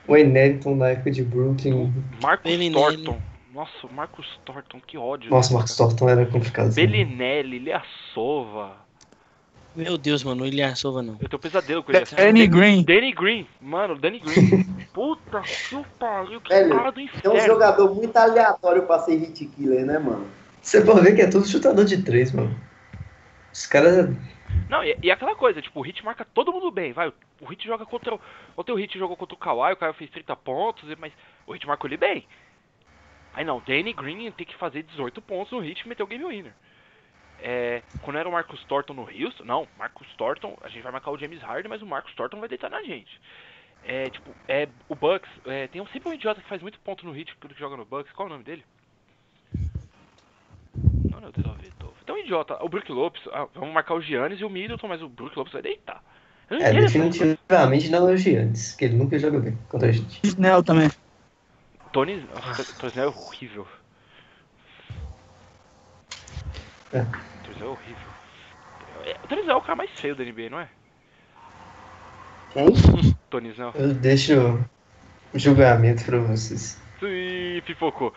[0.07, 1.93] O Enelton na época de Brooklyn.
[2.21, 3.19] Marcus Bellinelli.
[3.54, 5.30] Nossa, o Marcus Thornton, que ódio.
[5.30, 6.74] Nossa, o Marcos Thornton era complicado.
[6.74, 8.78] Bellinelli, Ilyasova.
[9.76, 11.18] Meu Deus, mano, o Ilyasova não.
[11.20, 12.04] Eu tenho pesadelo com ele.
[12.04, 12.16] assim.
[12.16, 12.84] Danny Green.
[12.84, 14.64] Danny Green, mano, Danny Green.
[14.93, 17.39] Puta que pariu, que Velho, cara do É um inferno.
[17.41, 20.28] jogador muito aleatório pra ser hit killer, né, mano?
[20.62, 22.56] Você pode ver que é tudo chutador de três, mano.
[23.51, 24.10] Os caras.
[24.70, 27.12] Não, e, e aquela coisa, tipo, o Hit marca todo mundo bem, vai.
[27.41, 28.20] O Hit joga contra o.
[28.56, 31.12] Ontem o Hit jogou contra o Kawhi, o Kawhi fez 30 pontos, mas
[31.45, 32.26] o Hit marcou ele bem.
[33.34, 36.25] Aí não, Danny Green tem que fazer 18 pontos no Hit e meter o game
[36.25, 36.53] winner.
[37.41, 41.11] É, quando era o Marcus Thornton no Houston, não, Marcus Thornton, a gente vai marcar
[41.11, 43.19] o James Harden, mas o Marcus Thornton vai deitar na gente.
[43.84, 47.05] É, tipo, é, o Bucks, é, tem um, sempre um idiota que faz muito ponto
[47.05, 48.63] no Hit que joga no Bucks, qual é o nome dele?
[51.11, 51.93] Não, não, Vitor.
[52.05, 55.01] Tem um idiota, o Brook Lopes, ah, vamos marcar o Giannis e o Middleton, mas
[55.01, 56.01] o Brook Lopes vai deitar.
[56.49, 59.91] Eu não É, definitivamente não é o Giannis, que ele nunca joga bem contra a
[59.91, 60.21] gente.
[60.23, 60.89] Snell também.
[61.94, 63.68] Tony, nossa, Tony Snell é horrível.
[66.91, 67.04] É.
[67.44, 68.14] Tony Snell é horrível.
[69.06, 70.68] É, O Tony Snell é o cara mais feio da NBA, não é?
[72.52, 72.68] Quem?
[73.30, 73.72] Tony Snell.
[73.76, 74.34] Eu deixo
[75.34, 76.82] o julgamento pra vocês.
[77.04, 78.14] Ih, pipocou.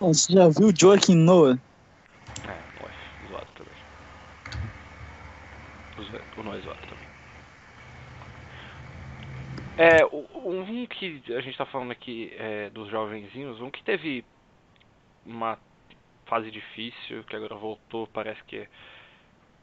[0.00, 1.58] Você já viu o Joaquim Noah?
[2.46, 3.74] É, pô, é zoado também.
[6.36, 7.09] O Noah é zoado também.
[9.76, 14.24] É, um que a gente tá falando aqui é, dos jovenzinhos, um que teve
[15.24, 15.58] uma
[16.26, 18.68] fase difícil, que agora voltou, parece que.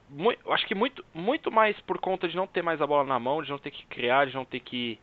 [0.09, 3.03] Mui- eu acho que muito, muito mais por conta de não ter mais a bola
[3.03, 4.99] na mão, de não ter que criar, de não ter que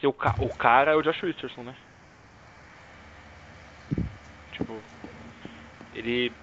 [0.00, 1.76] ser o, ca o cara é o Josh Richardson, né?
[4.52, 4.84] Tipo,
[5.92, 6.36] ele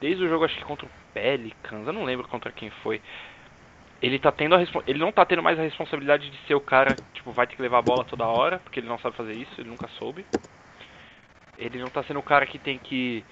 [0.00, 3.02] desde o jogo acho que contra o Pelicans, eu não lembro contra quem foi.
[4.02, 6.60] Ele tá tendo a respon- ele não tá tendo mais a responsabilidade de ser o
[6.60, 9.34] cara, tipo, vai ter que levar a bola toda hora, porque ele não sabe fazer
[9.34, 10.24] isso, ele nunca soube.
[11.58, 13.22] Ele não tá sendo o cara que tem que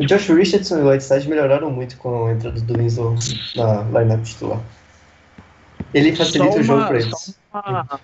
[0.00, 3.14] O Josh Richardson e o Whiteside melhoraram muito com a entrada do Winslow
[3.54, 4.60] na lineup titular.
[5.92, 7.40] Ele facilita Só o jogo uma- pra só eles.
[7.52, 8.00] uma-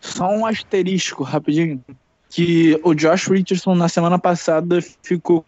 [0.00, 1.84] Só um asterisco, rapidinho.
[2.30, 5.44] Que o Josh Richardson na semana passada ficou.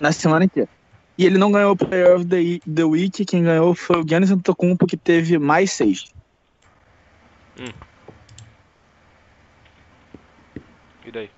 [0.00, 0.68] Na semana inteira.
[1.16, 3.24] E ele não ganhou o Player of the, the Week.
[3.24, 6.12] Quem ganhou foi o Giannis Antetokounmpo, que teve mais seis.
[11.08, 11.30] e daí?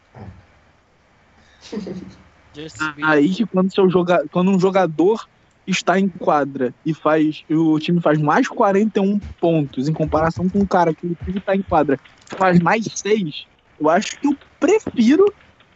[2.55, 4.27] Just Aí que quando, seu joga...
[4.33, 5.29] quando um jogador
[5.67, 10.67] está em quadra e faz o time faz mais 41 pontos em comparação com um
[10.67, 11.99] cara que o time está em quadra
[12.33, 13.47] e faz mais 6,
[13.81, 15.33] eu acho que eu prefiro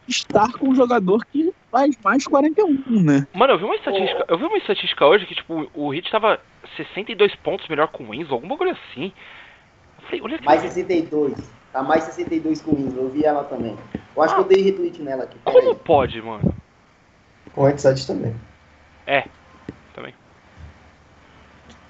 [0.09, 3.27] estar com um jogador que faz mais 41, né?
[3.35, 6.41] Mano, eu vi uma estatística, eu vi uma estatística hoje que tipo, o Hit tava
[6.77, 9.13] 62 pontos melhor com o Winslow, alguma coisa assim.
[9.99, 11.35] Eu falei, olha que Mais 62.
[11.73, 13.05] Tá mais 62 com o Winslow.
[13.05, 13.77] Eu vi ela também.
[14.15, 14.37] Eu acho Ah.
[14.37, 15.37] que eu dei retweet nela aqui.
[15.45, 15.75] como Peraí.
[15.77, 16.55] pode, mano?
[17.55, 18.35] Com o Whiteside também.
[19.07, 19.25] É.
[19.95, 20.15] Também.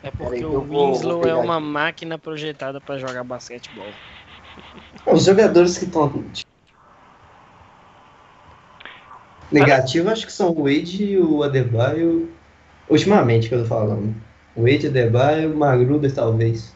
[0.03, 1.67] É porque que o vou- Winslow vou é uma aqui.
[1.67, 3.87] máquina projetada pra jogar basquetebol.
[5.07, 6.25] Os jogadores que estão.
[9.53, 12.29] Negativo acho que são o Wade e o Adebayo.
[12.89, 14.15] Ultimamente que eu tô falando.
[14.55, 16.75] O Wade, Adebayo, o Magruder talvez.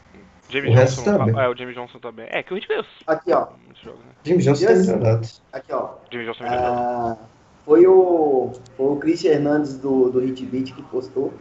[0.50, 1.18] James O resto Johnson.
[1.18, 1.34] tá bem.
[1.36, 2.26] ah, é, o James Johnson também.
[2.30, 3.48] É, que o ganhou Aqui, ó.
[3.84, 4.12] jogos, né?
[4.24, 5.28] Jimmy Johnson tá melhorado.
[5.52, 5.88] Aqui, ó.
[6.10, 6.48] James Johnson é.
[6.48, 7.16] Ah,
[7.64, 11.34] foi o, foi o Christian Hernandes do, do Hit Beat que postou.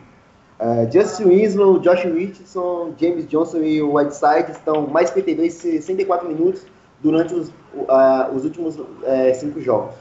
[0.59, 6.27] Ah, Justin Winslow, Josh Richardson, James Johnson e o Whiteside estão mais 52 e 64
[6.27, 6.65] minutos
[7.01, 7.53] durante os,
[7.87, 9.95] ah, os últimos eh, cinco jogos.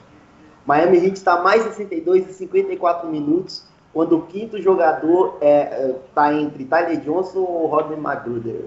[0.67, 5.39] Miami Heat está mais 62 e 54 minutos, quando o quinto jogador
[6.07, 8.67] está entre Tyler Johnson ou Rodney Magruder.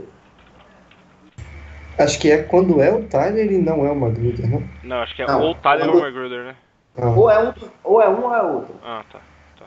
[1.97, 4.63] Acho que é quando é o Tyler e não é o Magruder, não?
[4.83, 6.55] Não, acho que é Não, ou o Tyler ou quando- o Magruder, né?
[6.97, 7.09] Ah.
[7.09, 8.75] Ou é um, ou é um ou é outro.
[8.83, 9.19] Ah, tá.
[9.57, 9.65] tá.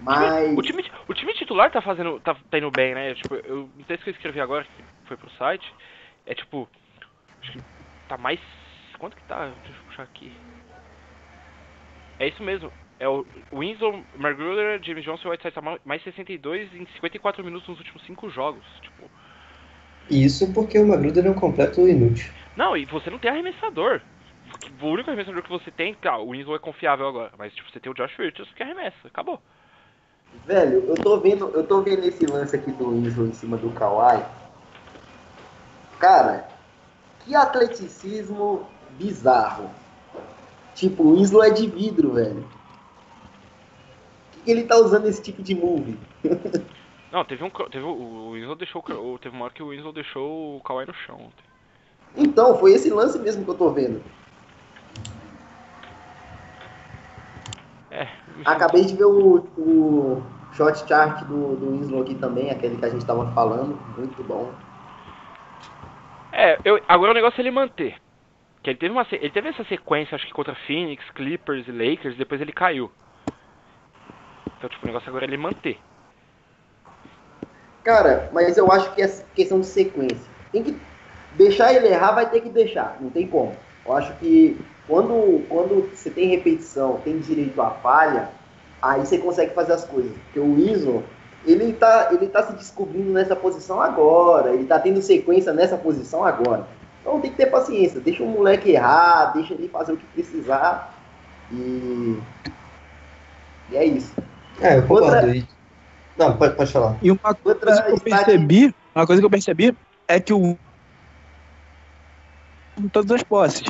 [0.00, 2.20] Mas O time, o time titular tá fazendo.
[2.20, 3.14] tá, tá indo bem, né?
[3.14, 5.72] Tipo, eu, no texto que eu escrevi agora, que foi pro site,
[6.26, 6.68] é tipo.
[7.42, 7.60] Acho que
[8.08, 8.40] tá mais.
[8.98, 9.50] Quanto que tá?
[9.64, 10.32] Deixa eu puxar aqui.
[12.18, 12.72] É isso mesmo.
[12.98, 17.78] É o Winslow, Magruder, James Johnson e Whiteside ma- mais 62 em 54 minutos nos
[17.78, 18.64] últimos 5 jogos.
[18.80, 19.10] Tipo.
[20.08, 22.32] Isso porque o Magruder é um completo inútil.
[22.56, 24.00] Não, e você não tem arremessador.
[24.80, 27.80] O único arremessador que você tem, tá, o Winslow é confiável agora, mas tipo, você
[27.80, 29.40] tem o Josh Richardson que arremessa, acabou.
[30.46, 33.70] Velho, eu tô vendo, eu tô vendo esse lance aqui do Winslow em cima do
[33.70, 34.22] Kawhi.
[35.98, 36.46] Cara,
[37.20, 39.70] que atleticismo bizarro.
[40.74, 42.44] Tipo, o Winslow é de vidro, velho.
[44.32, 45.98] Por que, ele tá usando esse tipo de move?
[47.12, 47.50] Não, teve um.
[47.50, 48.82] Teve, o- Winslow deixou.
[49.20, 51.44] Teve uma hora que o Winslow deixou o Kawhi no chão ontem.
[52.16, 54.02] Então, foi esse lance mesmo que eu tô vendo.
[57.90, 58.08] É.
[58.44, 60.22] Acabei de ver o, o
[60.52, 63.78] shot chart do, do Winslow aqui também, aquele que a gente tava falando.
[63.96, 64.52] Muito bom.
[66.32, 67.96] É, eu, agora o negócio é ele manter.
[68.64, 72.16] Que ele teve uma ele teve essa sequência, acho que contra Phoenix, Clippers e Lakers,
[72.16, 72.90] depois ele caiu.
[74.56, 75.78] Então, tipo, o negócio agora é ele manter.
[77.82, 80.26] Cara, mas eu acho que é questão de sequência.
[80.50, 80.80] Tem que
[81.34, 83.54] deixar ele errar, vai ter que deixar, não tem como.
[83.84, 84.58] Eu acho que
[84.88, 88.30] quando, quando você tem repetição, tem direito à falha,
[88.80, 90.10] aí você consegue fazer as coisas.
[90.24, 91.04] Porque o Winslow,
[91.44, 96.24] ele tá, ele tá se descobrindo nessa posição agora, ele tá tendo sequência nessa posição
[96.24, 96.66] agora.
[97.04, 100.94] Então tem que ter paciência, deixa o moleque errar, deixa ele fazer o que precisar
[101.52, 102.18] e,
[103.70, 104.10] e é isso.
[104.58, 105.16] É, eu concordo.
[105.16, 105.46] Outra- E-
[106.16, 106.96] Não, pode, pode falar.
[107.02, 109.76] E uma Outra coisa que eu percebi, uma coisa que eu percebi
[110.08, 110.56] é que o
[112.80, 113.62] em todas as posses.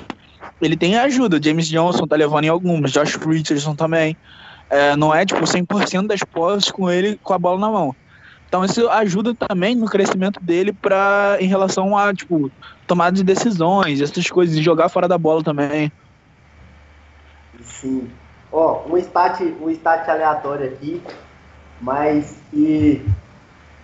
[0.61, 4.17] Ele tem ajuda, o James Johnson tá levando em algumas, Josh Richardson também.
[4.71, 7.95] É, não é tipo 100% das posses com ele com a bola na mão.
[8.49, 12.51] Então isso ajuda também no crescimento dele para em relação a tipo
[12.87, 15.91] tomada de decisões, essas coisas, e jogar fora da bola também.
[17.63, 18.09] Sim.
[18.53, 21.03] Ó, um stat, um stat aleatório aqui,
[21.81, 23.05] mas que,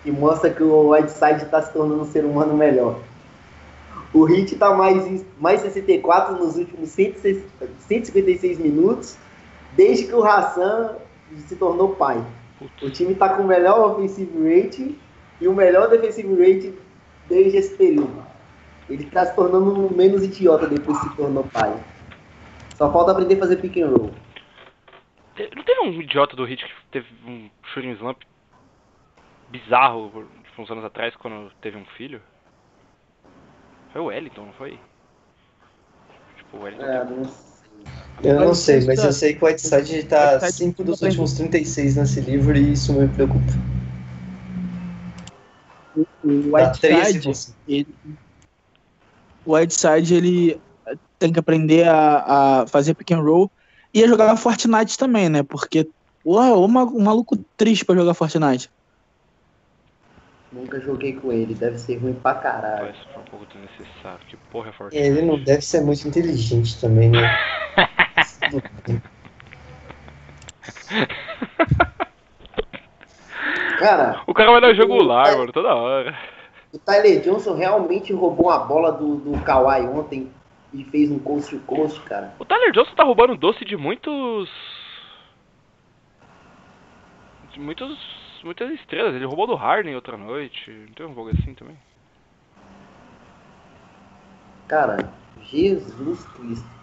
[0.03, 2.99] que mostra que o Whiteside está se tornando um ser humano melhor.
[4.13, 7.43] O Hit está mais, mais 64 nos últimos 106
[7.87, 9.17] 156 minutos,
[9.75, 10.95] desde que o Hassan
[11.47, 12.21] se tornou pai.
[12.81, 14.97] O time está com o melhor offensive rating
[15.39, 16.77] e o melhor defensive rating
[17.27, 18.23] desde esse período.
[18.89, 21.73] Ele está se tornando um menos idiota depois que se tornou pai.
[22.75, 24.11] Só falta aprender a fazer pick and roll.
[25.35, 28.21] Te- Não teve um idiota do Hit que teve um shooting slump
[29.49, 32.21] bizarro tipo, uns anos atrás quando teve um filho?
[33.91, 34.79] Foi o Wellington, não foi?
[36.37, 37.50] Tipo, o Wellington É, teve- não.
[38.23, 41.33] Eu não sei, mas eu sei que o Whiteside tá Whiteside 5 dos tá últimos
[41.33, 43.51] 36 nesse livro e isso me preocupa.
[46.23, 47.97] O Tá 13 Whiteside, ele,
[49.43, 50.61] o Whiteside ele
[51.17, 53.51] tem que aprender a, a fazer pick and roll
[53.93, 55.41] e a jogar Fortnite também, né?
[55.43, 55.89] Porque,
[56.23, 58.69] porra, o ma- um maluco triste pra jogar Fortnite.
[60.51, 62.93] Nunca joguei com ele, deve ser ruim pra caralho.
[62.93, 64.25] Parece um pouco desnecessário.
[64.27, 64.97] Que porra é forte.
[64.97, 67.21] Ele não deve ser muito inteligente também, né?
[73.79, 76.17] Cara, O cara vai dar jogo O- lar, é- mano, toda hora.
[76.71, 80.31] o Tyler Johnson realmente roubou a bola do, do Kawhi ontem
[80.73, 82.33] e fez um coast to coast, cara.
[82.39, 84.49] O Tyler Johnson tá roubando doce de muitos.
[87.53, 88.21] De muitos.
[88.43, 89.13] Muitas estrelas.
[89.13, 90.71] Ele roubou do Harden outra noite.
[90.71, 91.77] Não tem um jogo assim também?
[94.67, 94.97] Cara,
[95.43, 96.80] Jesus Cristo.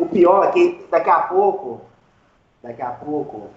[0.00, 1.82] O pior é que daqui a pouco,
[2.62, 3.50] daqui a pouco,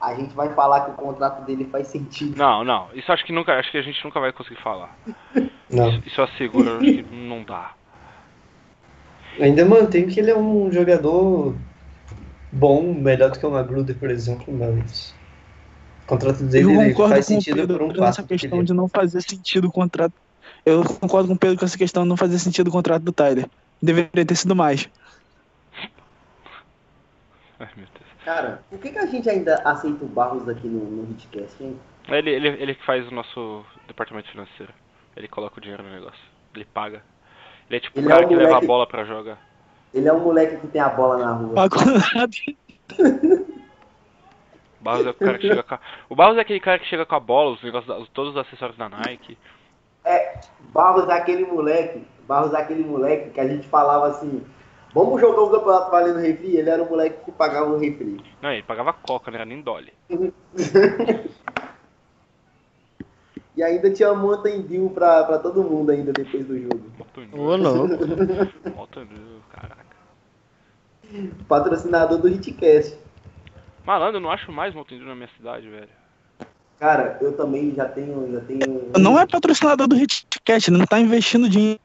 [0.00, 2.36] a gente vai falar que o contrato dele faz sentido.
[2.36, 2.88] Não, não.
[2.94, 3.52] Isso acho que nunca.
[3.58, 4.96] Acho que a gente nunca vai conseguir falar.
[5.70, 5.88] Não.
[5.90, 7.72] Isso, isso eu asseguro, eu acho que não dá.
[9.38, 11.54] Eu ainda mantenho que ele é um jogador
[12.52, 15.14] bom, melhor do que o Magruder, por exemplo, mas
[16.04, 18.28] o contrato Eu dele ele concordo faz com o sentido Pedro por um nessa que
[18.28, 20.14] questão ele- de não fazer sentido o contrato.
[20.66, 23.12] Eu concordo com o Pedro com essa questão de não fazer sentido o contrato do
[23.12, 23.46] Tyler.
[23.82, 24.88] Deveria ter sido mais.
[27.60, 28.06] Ai, meu Deus.
[28.24, 31.78] Cara, por que, que a gente ainda aceita o Barros aqui no, no Hitcast, hein?
[32.08, 34.72] Ele, ele, ele que faz o nosso departamento financeiro.
[35.16, 36.20] Ele coloca o dinheiro no negócio.
[36.54, 37.02] Ele paga.
[37.68, 39.38] Ele é tipo Ele o cara é o que leva a moleque- bola pra jogar.
[39.94, 41.54] Ele é um moleque que tem a bola na rua.
[41.70, 42.34] Contrato-
[44.80, 45.80] O Barros é o cara que chega com a...
[46.10, 48.76] O Barros é aquele cara que chega com a bola, os negócios, todos os acessórios
[48.76, 49.38] da Nike.
[50.74, 54.44] Barros é aquele moleque, Barros é aquele moleque que a gente falava assim,
[54.94, 56.56] vamos jogar um campeonato valendo refri?
[56.56, 58.20] Ele era o moleque que pagava o refri.
[58.40, 59.92] Não, ele pagava coca, não era nem Dolly.
[63.56, 66.90] E ainda tinha Mountain Dew pra, pra todo mundo ainda depois do jogo.
[67.32, 67.96] Ô, louco.
[67.96, 69.84] Dew, Mountain Dew, caraca.
[71.46, 72.98] Patrocinador do Hitcast.
[73.84, 75.88] Malandro, eu não acho mais Mountain Dew na minha cidade, velho.
[76.80, 78.90] Cara, eu também já tenho, já tenho.
[78.98, 81.80] Não é patrocinador do Hitcast, ele não tá investindo dinheiro.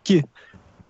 [0.00, 0.24] Aqui.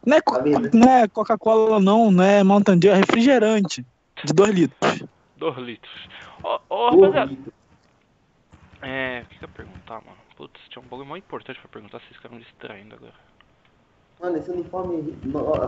[0.07, 0.71] Não é, Co- vendo?
[0.77, 3.85] não é Coca-Cola, não, não é Mountain Dew, é refrigerante.
[4.25, 5.03] De 2 litros.
[5.37, 6.09] 2 litros.
[6.43, 7.33] Ô, ô, Ô, rapaziada.
[8.83, 10.19] É, o que, que eu ia perguntar, mano?
[10.37, 13.15] Putz, tinha um bagulho muito importante pra perguntar, vocês ficaram distraindo agora.
[14.21, 15.17] Mano, esse uniforme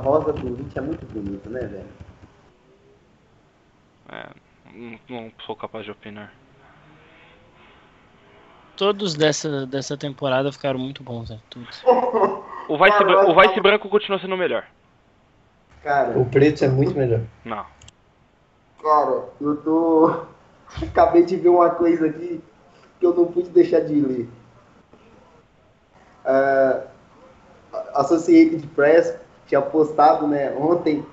[0.03, 1.89] rosa do Hit é muito bonito, né, velho?
[4.09, 4.29] É,
[4.73, 6.33] não, não sou capaz de opinar.
[8.77, 11.41] Todos dessa, dessa temporada ficaram muito bons, né?
[11.49, 11.83] Todos.
[12.69, 14.65] O Vice, Cara, o Vice Branco continua sendo o melhor.
[15.83, 17.21] Cara, O preto é muito melhor.
[17.45, 17.65] Não.
[18.83, 20.21] cara, eu tô.
[20.83, 22.43] Acabei de ver uma coisa aqui
[22.99, 24.29] que eu não pude deixar de ler.
[26.25, 26.83] A
[27.95, 29.15] Associated Press
[29.47, 31.07] tinha postado né, ontem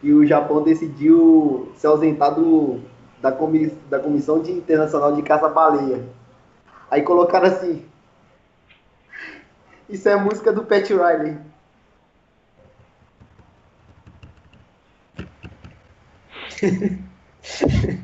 [0.00, 2.80] que o Japão decidiu se ausentar do,
[3.20, 6.04] da, comi- da Comissão de Internacional de Caça-Baleia.
[6.90, 7.84] Aí colocaram assim.
[9.90, 11.36] Isso é música do Pat Riley.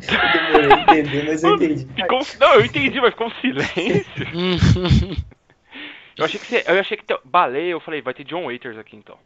[0.07, 1.87] Demorei a entender, mas eu entendi.
[1.95, 5.27] Ficou, não, eu entendi, mas ficou um silêncio.
[6.19, 8.79] Eu achei que você, eu achei que te, baleia, eu falei, vai ter John Waiters
[8.79, 9.19] aqui então.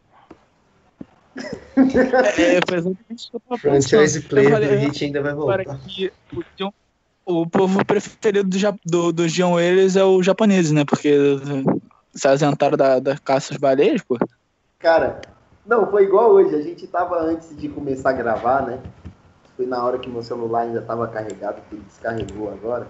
[1.77, 5.61] É, foi exatamente isso que eu tava Franchise player falei, do Hit ainda vai voltar.
[6.33, 6.73] o, John-
[7.25, 10.85] o povo preferido do, do, do John Wales é o japonês, né?
[10.85, 11.15] Porque
[12.15, 14.19] se ausentaram da, da caça às baleias, pô.
[14.79, 15.21] Cara,
[15.65, 16.55] não, foi igual hoje.
[16.55, 18.81] A gente tava antes de começar a gravar, né?
[19.57, 22.87] Foi na hora que meu celular ainda tava carregado, que descarregou agora.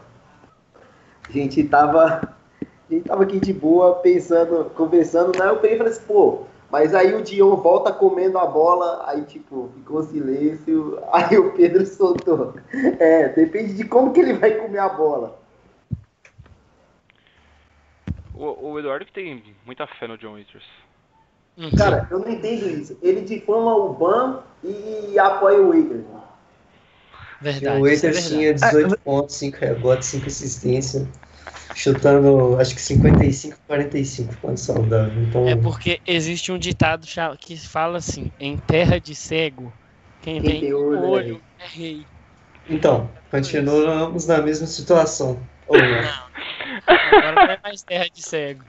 [1.29, 2.35] A gente tava.
[2.63, 5.49] A gente tava aqui de boa, pensando, conversando, né?
[5.49, 9.23] Eu peguei e falei assim, pô, mas aí o Dion volta comendo a bola, aí
[9.23, 12.55] tipo, ficou silêncio, aí o Pedro soltou.
[12.99, 15.40] É, depende de como que ele vai comer a bola.
[18.41, 20.65] O, o Eduardo que tem muita fé no John Waiters.
[21.77, 22.99] Cara, eu não entendo isso.
[23.03, 26.05] Ele difama o Ban e apoia o Wakers.
[27.43, 27.83] verdade.
[27.83, 31.07] o isso é tinha 18 pontos, 5 rebotes, 5 assistências,
[31.75, 35.23] chutando acho que 55, 45 quando saudável.
[35.23, 37.07] Então, É porque existe um ditado
[37.39, 39.71] que fala assim: em terra de cego,
[40.23, 42.07] quem Quem tem olho é olho é rei.
[42.71, 45.39] então, continuamos na mesma situação.
[45.67, 46.31] Ou não.
[46.87, 48.65] Agora não é mais terra de cego.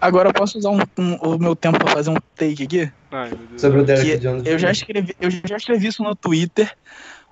[0.00, 2.92] Agora eu posso usar um- um- o meu tempo pra fazer um take aqui?
[3.10, 3.60] Ai, meu Deus.
[3.60, 4.46] Sobre o Derek Que Jones.
[4.46, 6.72] eu já escrevi, eu já escrevi isso no Twitter,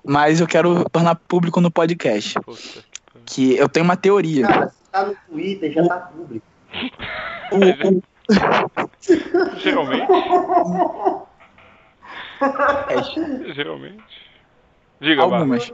[0.03, 2.33] mas eu quero tornar público no podcast.
[2.41, 2.83] Puta.
[3.25, 4.45] Que eu tenho uma teoria.
[4.47, 6.45] Cara, se tá no Twitter, já tá público.
[7.51, 8.03] O- o-
[9.57, 10.07] Geralmente.
[13.55, 14.03] Geralmente.
[14.99, 15.71] Diga, algumas.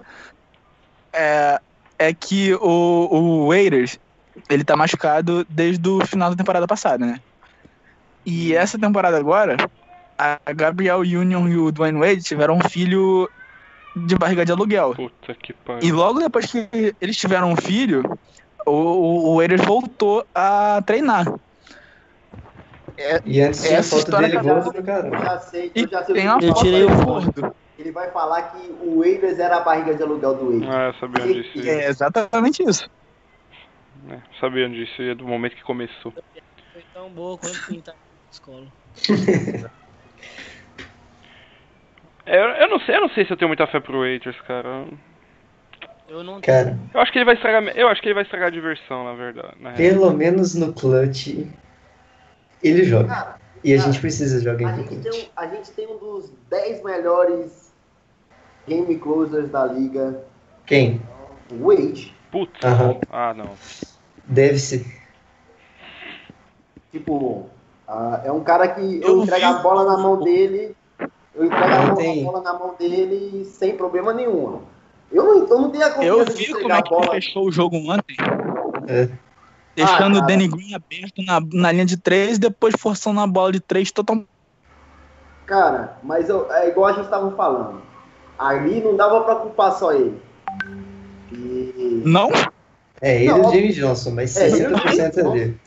[1.11, 1.59] É,
[1.97, 3.99] é que o, o Waiters,
[4.49, 7.19] ele tá machucado desde o final da temporada passada, né?
[8.25, 9.57] E essa temporada agora,
[10.17, 13.29] a Gabriel Union e o Dwayne Wade tiveram um filho
[13.95, 14.95] de barriga de aluguel.
[14.95, 15.95] Puta que E pariu.
[15.95, 16.67] logo depois que
[17.01, 18.03] eles tiveram um filho,
[18.65, 21.27] o, o, o Waiters voltou a treinar.
[23.25, 25.25] E antes tinha a Essa foto história dele que eu gordo pra Eu caramba.
[25.25, 27.55] já sei, E eu já sei Eu foto tirei o gordo.
[27.78, 30.74] Ele vai falar que o Waivers era a barriga de aluguel do Waivers.
[30.76, 31.71] Ah, eu sabia onde isso ia.
[31.71, 32.89] É exatamente isso.
[34.09, 36.11] É, sabia onde isso ia do momento que começou.
[36.11, 38.67] Foi tão boa quanto pintar na escola.
[42.26, 44.39] É, eu, eu não sei, eu não sei se eu tenho muita fé pro Waiters,
[44.41, 44.86] cara.
[46.07, 46.41] Eu não tenho.
[46.65, 49.03] Cara, Eu acho que ele vai estragar, eu acho que ele vai estragar a diversão,
[49.03, 49.55] na verdade.
[49.59, 49.78] Na real.
[49.78, 51.28] pelo menos no clutch,
[52.63, 53.07] ele joga.
[53.09, 55.03] Cara, E a gente precisa A com gente, clutch.
[55.03, 57.62] tem um, a gente tem um dos 10 melhores
[58.68, 60.24] game closers da liga,
[60.66, 61.01] Quem?
[61.51, 62.14] o Wade.
[62.32, 62.59] Putz.
[63.11, 63.49] Ah, não.
[64.26, 64.86] Deve ser.
[66.91, 67.49] Tipo,
[67.88, 70.76] ah, é um cara que eu, Eu entrego vi- a bola na mão dele,
[71.36, 72.22] eu entrego a Não bola, tem.
[72.22, 74.61] a bola na mão dele sem problema nenhum.
[75.11, 77.11] Eu não, eu não tenho a Eu confiança de vi como é a que bola.
[77.11, 78.16] fechou o jogo ontem.
[78.88, 79.09] É.
[79.76, 80.28] Deixando Ah, o.
[80.28, 84.28] Danny Green aberto na, na linha de três, depois forçando a bola de três totalmente.
[85.45, 87.82] Cara, mas eu- é igual a gente estava falando.
[88.49, 90.21] Ali não dava pra culpar só ele.
[91.31, 92.01] E...
[92.05, 92.29] Não?
[93.01, 95.59] É, ele e Não, o James Johnson, mas É, 60% é ele- dele.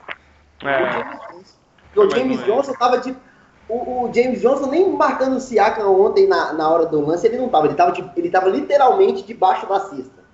[0.65, 1.05] É,
[1.95, 2.45] Porque o James é.
[2.45, 3.19] Johnson tava tipo.
[3.69, 7.37] O, o James Johnson nem marcando o Siakam ontem na, na hora do lance, ele
[7.39, 7.67] não tava.
[7.67, 10.25] Ele tava, tipo, ele tava literalmente debaixo da cesta.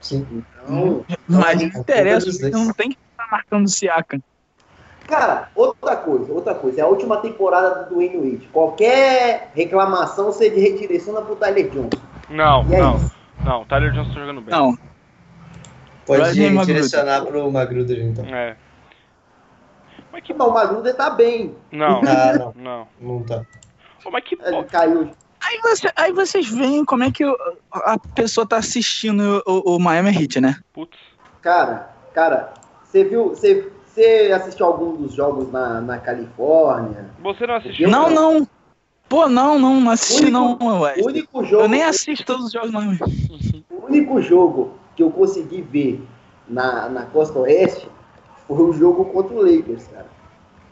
[0.00, 0.26] Sim.
[0.64, 2.52] Então, Mas Não, não interessa, dois.
[2.52, 4.20] não tem que estar marcando o Siakam.
[5.06, 6.80] Cara, outra coisa, outra coisa.
[6.80, 8.48] É a última temporada do Dwayne Wade.
[8.52, 12.00] Qualquer reclamação você redireciona pro Tyler Johnson.
[12.30, 12.96] não, é não.
[12.96, 13.16] isso.
[13.44, 14.54] Não, o Tyler Johnson tá jogando bem.
[14.54, 14.76] Não,
[16.06, 16.64] Pode Magruder.
[16.66, 18.24] direcionar pro Magruder, então.
[18.26, 18.56] É.
[20.12, 20.32] Mas que.
[20.32, 21.54] Não, o Magruder tá bem.
[21.72, 22.52] Não, Ah, não.
[22.56, 22.88] não.
[23.00, 23.42] Não tá.
[24.02, 24.36] Pô, mas que.
[24.40, 25.10] Ele caiu.
[25.40, 27.22] Aí, você- aí vocês veem como é que
[27.72, 30.56] a pessoa tá assistindo o, o Miami Heat, né?
[30.72, 30.96] Putz.
[31.42, 32.52] Cara, cara,
[32.84, 33.28] você viu.
[33.28, 37.06] Você, você assistiu algum dos jogos na, na Califórnia?
[37.22, 37.88] Você não assistiu?
[37.88, 38.34] Não, não.
[38.40, 38.48] não.
[39.08, 40.94] Pô, não, não, não assisti Único- não, ué.
[40.98, 41.62] O único jogo.
[41.62, 42.82] Eu nem assisto todos os jogos não.
[43.70, 46.02] O único jogo que eu consegui ver
[46.48, 47.88] na, na Costa Oeste
[48.48, 50.06] foi o jogo contra o Lakers, cara.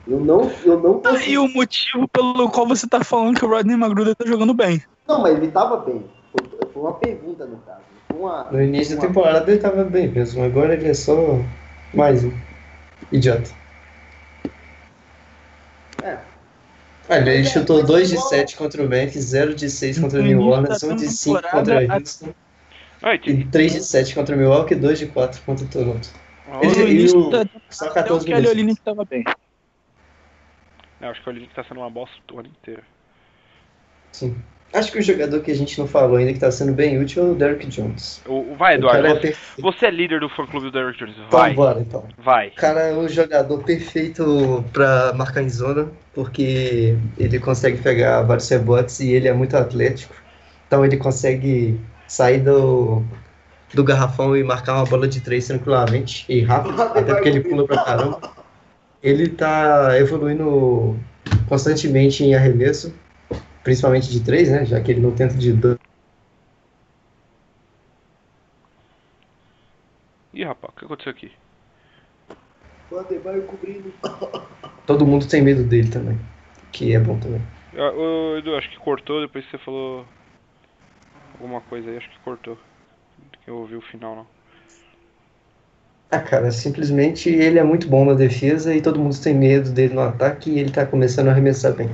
[0.07, 1.33] Eu não, eu não Ah, consegui.
[1.33, 4.83] E o motivo pelo qual você tá falando que o Rodney Magruder tá jogando bem.
[5.07, 6.05] Não, mas ele tava bem.
[6.33, 7.81] Foi, foi uma pergunta no caso.
[8.13, 11.39] Uma, No início da uma- temporada ele tava bem mesmo, agora ele é só
[11.95, 12.33] mais um.
[13.13, 13.51] Idiota.
[16.03, 16.19] É.
[17.09, 19.99] Olha, ele É, chutou mas 2 de igual- 7 contra o Memphis, 0 de 6
[19.99, 22.35] contra o New início Orleans, da 1 de 5 temporada, contra a- Houston,
[23.27, 26.09] e 3 de 7 contra o Milwaukee e 2 de 4 contra o Toronto.
[26.63, 28.53] Ele- e início o- da Só até o 14 Kelly minutos.
[28.59, 29.25] Olynyk tava bem.
[31.01, 32.83] Eu acho que o Olinick tá sendo uma bosta o ano inteiro.
[34.13, 34.37] Sim.
[34.75, 37.23] Acho que o jogador que a gente não falou ainda que tá sendo bem útil
[37.23, 38.21] é o Derrick Jones.
[38.27, 39.03] O, o- vai, O Eduardo.
[39.03, 41.15] cara é Você, é líder do fã clube do Derrick Jones.
[41.17, 41.55] Então, Vai.
[41.55, 42.05] bora então.
[42.19, 42.49] Vai.
[42.49, 48.49] O cara é o jogador perfeito pra marcar em zona, porque ele consegue pegar vários
[48.49, 50.15] rebotes e ele é muito atlético.
[50.67, 53.03] Então ele consegue sair do,
[53.73, 57.65] do garrafão e marcar uma bola de três tranquilamente e rápido, até porque ele pula
[57.67, 58.21] pra caramba.
[59.03, 60.99] Ele tá evoluindo
[61.49, 62.93] constantemente em arremesso,
[63.65, 64.67] principalmente de três, né?
[64.67, 65.79] Já que ele não tenta de dois.
[70.35, 71.35] Ih, rapaz, o que aconteceu aqui?
[72.91, 73.93] Vanderbilt cobrindo.
[74.87, 76.19] Todo mundo tem medo dele também,
[76.73, 77.43] que é bom também.
[77.73, 80.09] Eu, eu- Edu, acho que cortou, depois você falou
[81.35, 82.59] alguma coisa aí, acho que cortou.
[83.47, 84.29] Eu ouvi o final, não.
[86.11, 89.93] Ah, cara, simplesmente ele é muito bom na defesa e todo mundo tem medo dele
[89.93, 91.91] no ataque e ele tá começando a arremessar bem.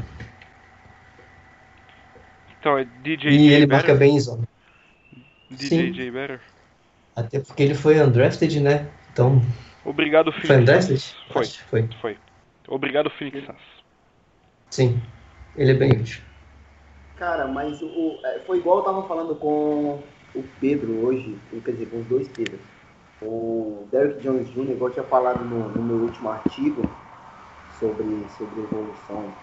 [2.60, 4.44] Então, é DJ E ele marca bem em zona.
[5.56, 6.10] DJ Sim.
[6.10, 6.40] Better?
[7.14, 8.92] Até porque ele foi undrafted, né?
[9.12, 9.40] Então,
[9.84, 11.00] Obrigado, foi Phoenix undrafted?
[11.32, 11.88] Foi, Acho que foi.
[12.00, 12.18] foi.
[12.68, 13.80] Obrigado, Phoenix Suns.
[14.72, 15.00] Sim,
[15.54, 16.20] ele é bem útil.
[17.16, 20.02] Cara, mas o, o- é, foi igual eu tava falando com
[20.32, 22.66] o Pedro hoje, quer dizer, com os dois Pedros.
[23.20, 26.82] O Derrick Jones Jr., igual eu tinha falado no, no meu último artigo
[27.68, 29.36] sobre, sobre evolução,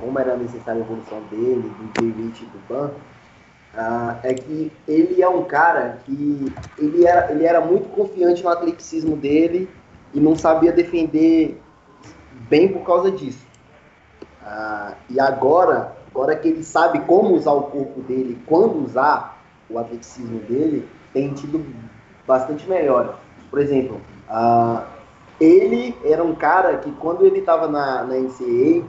[0.00, 2.90] como era necessária a evolução dele, do Rich e do Ban,
[3.74, 8.48] ah, é que ele é um cara que ele era, ele era muito confiante no
[8.48, 9.68] atleticismo dele
[10.14, 11.60] e não sabia defender
[12.48, 13.46] bem por causa disso.
[14.42, 19.38] Ah, e agora, agora que ele sabe como usar o corpo dele, quando usar
[19.68, 21.64] o atleticismo dele, tem tido
[22.26, 23.14] bastante melhora.
[23.50, 24.84] Por exemplo, ah,
[25.40, 28.84] ele era um cara que quando ele estava na, na NCAA,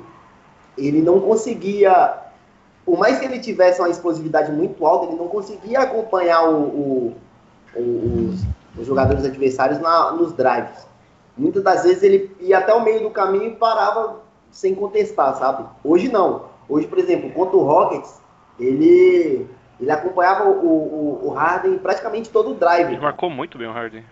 [0.88, 2.14] ele não conseguia,
[2.86, 7.16] por mais que ele tivesse uma explosividade muito alta, ele não conseguia acompanhar o, o-
[7.76, 8.42] o- os,
[8.80, 10.88] os jogadores adversários na- nos drives.
[11.38, 14.18] Muitas das vezes ele ia até o meio do caminho e parava
[14.52, 15.66] sem contestar, sabe?
[15.84, 16.46] Hoje não.
[16.68, 18.20] Hoje, por exemplo, contra o Rockets,
[18.60, 19.48] ele,
[19.80, 22.92] ele acompanhava o, o, o Harden praticamente todo o drive.
[22.92, 24.04] Ele marcou muito bem o Harden.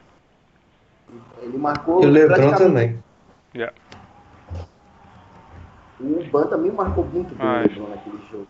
[1.42, 2.02] Ele marcou.
[2.04, 3.04] E o Lebron praticamente- também.
[6.00, 8.48] O Ban também marcou muito bem naquele jogo.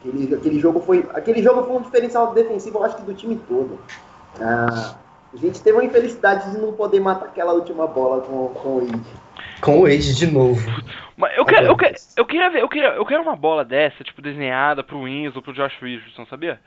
[0.00, 1.08] Aquele, aquele jogo foi.
[1.14, 3.78] Aquele jogo foi um diferencial defensivo, eu acho que do time todo.
[4.40, 4.96] Ah,
[5.32, 8.82] a gente teve uma infelicidade de não poder matar aquela última bola com, com o
[8.82, 9.06] Id.
[9.60, 10.60] Com o Wade de novo.
[11.16, 14.02] Mas eu quero, eu quero, eu queria ver, eu queria, eu quero uma bola dessa,
[14.02, 16.60] tipo, desenhada pro Winslow, pro Josh Richardson, sabia?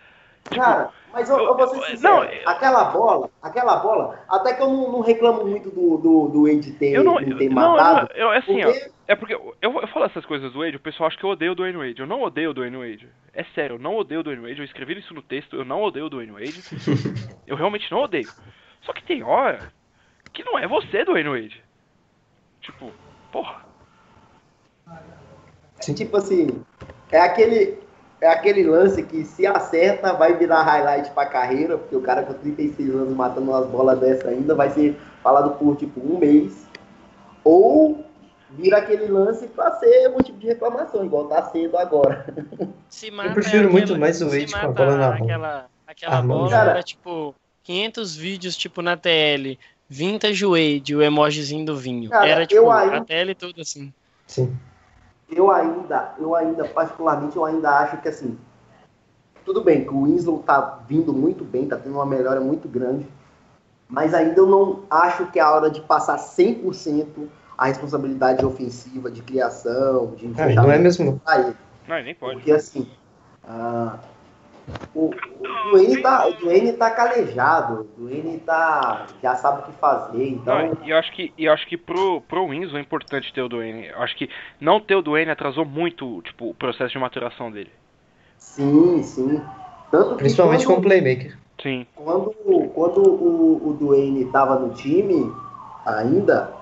[0.50, 4.54] Tipo, Cara, mas eu, eu vou ser sincero, não, eu- aquela bola, aquela bola, até
[4.54, 7.50] que eu não, não reclamo muito do, do, do Wade ter, eu não, não ter
[7.50, 8.12] não, matado.
[8.14, 10.78] eu, eu, assim, ó, porque- é porque eu, eu, eu falo essas coisas do Wade,
[10.78, 12.00] o pessoal acha que eu odeio o Dwayne Wade.
[12.00, 13.08] Eu não odeio o Dwayne Wade.
[13.34, 14.60] É sério, eu não odeio o Dwayne Wade.
[14.60, 16.64] Eu escrevi isso no texto, eu não odeio o Dwayne Wade.
[17.46, 18.30] eu realmente não odeio.
[18.84, 19.72] Só que tem hora
[20.34, 21.64] que não é você, Dwayne Wade.
[22.62, 22.92] Tipo,
[23.32, 23.64] porra.
[25.96, 26.48] Tipo assim,
[27.12, 27.78] é aquele,
[28.22, 32.34] é aquele lance que se acerta vai virar highlight pra carreira, porque o cara com
[32.34, 36.66] 36 anos matando umas bolas dessa ainda vai ser falado por tipo um mês.
[37.44, 38.04] Ou
[38.52, 42.26] vira aquele lance pra ser motivo de reclamação, igual tá sendo agora.
[42.90, 45.24] Se mata prefiro é muito aquela- mais o Wade com a bola na mão.
[45.24, 46.62] Aquela, aquela bola já.
[46.72, 49.58] era tipo 500 vídeos, tipo, na TL.
[49.88, 52.10] Vintage Wade, o emojizinho do vinho.
[52.10, 53.94] Cara, era tipo eu ainda- a TL toda assim.
[54.26, 54.56] Sim.
[55.30, 58.38] Eu ainda, eu ainda, particularmente, eu ainda acho que assim,
[59.44, 63.08] tudo bem que o Winslow tá vindo muito bem, tá tendo uma melhora muito grande,
[63.88, 69.10] mas ainda eu não acho que é a hora de passar 100% a responsabilidade ofensiva,
[69.10, 71.18] de criação, de não é mesmo não.
[71.20, 71.56] pra ele.
[71.88, 72.36] Não, nem pode.
[72.36, 72.90] Porque assim,
[73.44, 73.98] ah,
[74.94, 75.08] o,
[75.40, 80.28] o Duane tá, o Duane tá calejado, o Duane tá, já sabe o que fazer,
[80.30, 80.58] então...
[80.70, 83.42] Não, e eu acho que, e eu acho que pro, pro Winslow é importante ter
[83.42, 83.88] o Dwayne.
[83.88, 87.72] Eu acho que não ter o Dwayne atrasou muito, tipo, o processo de maturação dele.
[88.38, 89.42] Sim, sim.
[89.92, 91.38] Tanto Principalmente quando- com o playmaker.
[91.62, 91.86] Sim.
[91.96, 92.34] Quando,
[92.74, 95.32] quando o, o Duane estava no time,
[95.86, 96.54] ainda,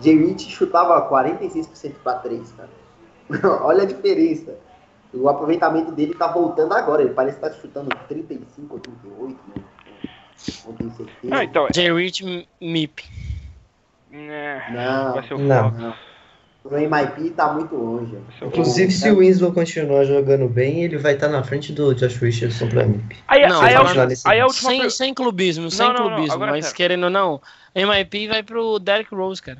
[0.00, 2.68] Jay Rich chutava 46% para 3, cara.
[3.62, 4.56] Olha a diferença.
[5.14, 7.02] O aproveitamento dele tá voltando agora.
[7.02, 9.62] Ele parece estar chutando 35 ou 38, né?
[10.66, 11.34] Não tenho certeza.
[11.34, 11.92] Ah, então, J.
[11.92, 13.04] Rich MIP.
[14.12, 15.70] é, Não, vai ser o Não.
[15.70, 15.94] Não.
[16.64, 18.16] O MIP tá muito longe.
[18.40, 22.68] Inclusive, se o Winslow continuar jogando bem, ele vai estar na frente do Josh Richardson
[22.68, 23.02] pra mim.
[23.26, 25.92] Aí, Não, aí, a falando- última, nesse- aí a última Sem, sem clubismo, sem não,
[25.94, 26.44] não, clubismo.
[26.44, 27.40] é mas querendo ou não,
[27.74, 29.58] MIP vai pro Derrick Rose, cara.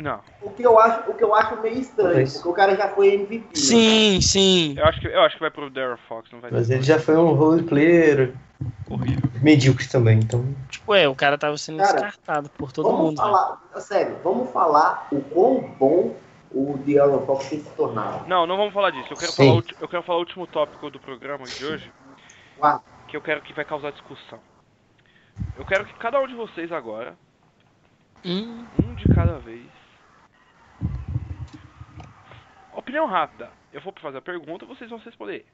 [0.00, 2.32] Não, O que eu acho, o que eu acho meio estranho, Talvez.
[2.34, 3.46] porque o cara já foi MVP.
[3.48, 3.52] né?
[3.54, 4.74] Sim, sim.
[4.78, 6.98] eu acho que, eu acho que vai pro Darren Fox, não vai Mas ele já
[6.98, 8.34] foi um role player
[8.88, 9.30] horrível.
[9.42, 10.42] medíocre também, então.
[10.70, 13.18] Tipo, é, o cara tava sendo Cara, descartado por todo vamos mundo.
[13.18, 13.24] né?
[13.24, 16.16] falar, sério, vamos falar o quão bom
[16.50, 18.26] o De'Aaron Fox tem se tornado.
[18.26, 19.12] Não, não vamos falar disso.
[19.12, 19.46] Eu quero Sim.
[19.46, 21.92] falar, eu quero falar o último tópico do programa de hoje,
[22.58, 22.82] Uau.
[23.06, 24.38] que eu quero que vai causar discussão.
[25.58, 27.14] Eu quero que cada um de vocês agora,
[28.24, 29.64] Hum, um de cada vez.
[32.80, 33.50] Opinião rápida.
[33.74, 35.44] Eu vou fazer a pergunta, vocês vão responder.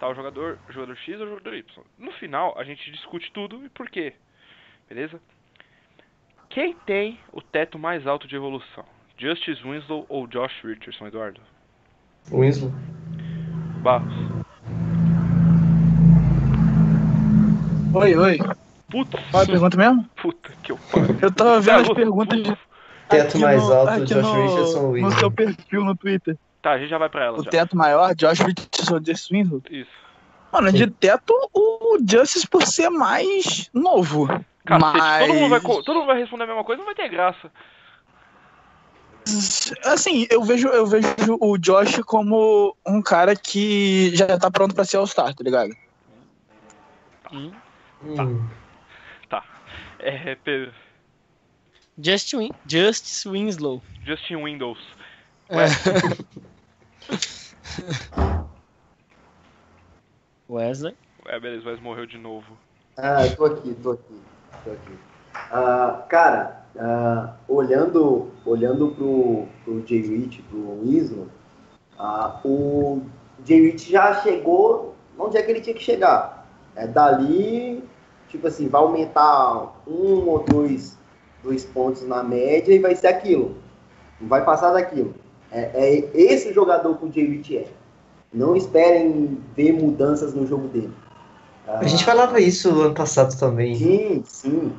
[0.00, 1.84] Tá o jogador, jogador X ou jogador Y.
[1.96, 4.14] No final, a gente discute tudo e por quê.
[4.88, 5.20] Beleza?
[6.48, 8.84] Quem tem o teto mais alto de evolução?
[9.16, 11.40] Justice Winslow ou Josh Richardson, Eduardo?
[12.32, 12.72] Winslow.
[13.82, 14.12] Barros.
[17.94, 18.38] Oi, oi.
[18.90, 20.04] Putz, Qual é a pergunta mesmo?
[20.20, 21.16] puta que eu pariu.
[21.22, 22.58] Eu tava vendo as perguntas Lu-
[23.10, 25.18] Teto aqui mais no- alto, aqui Josh no- Richardson ou No Winslow.
[25.18, 26.36] seu perfil no Twitter.
[26.62, 27.38] Tá, a gente já vai pra ela.
[27.40, 27.50] O já.
[27.50, 29.62] teto maior, Josh Richardson ou Jesse Winslow.
[29.70, 29.90] Isso.
[30.52, 30.76] Mano, Sim.
[30.78, 34.26] de teto, o Justice por ser mais novo.
[34.64, 37.08] Cacete, Mas, todo, mundo vai, todo mundo vai responder a mesma coisa, não vai ter
[37.08, 37.50] graça.
[39.84, 41.04] assim, eu vejo, eu vejo
[41.40, 45.70] o Josh como um cara que já tá pronto pra ser All-Star, tá ligado?
[47.32, 47.52] hum.
[48.02, 48.44] Hum.
[50.02, 50.72] É, Pedro.
[52.02, 53.80] Just Win Justice Winslow.
[54.04, 54.78] Justin Windows.
[55.48, 55.66] É.
[60.48, 60.96] Wesley.
[61.26, 62.56] É, beleza, mas morreu de novo.
[62.96, 64.20] Ah, eu tô aqui, tô aqui,
[64.64, 64.98] tô aqui.
[65.34, 71.28] Ah, cara, ah, olhando, olhando pro, pro Jay Rich, pro Winslow,
[71.98, 73.02] ah, o
[73.44, 76.46] Jay Rich já chegou onde é que ele tinha que chegar.
[76.74, 77.84] É dali,
[78.28, 80.98] tipo assim, vai aumentar um ou dois,
[81.42, 83.56] dois pontos na média e vai ser aquilo.
[84.20, 85.14] Não vai passar daquilo.
[85.50, 87.66] É, é esse jogador que o Jay Rich é.
[88.32, 90.92] Não esperem ver mudanças no jogo dele.
[91.66, 93.74] A gente falava isso ano passado também.
[93.74, 94.72] Sim, sim.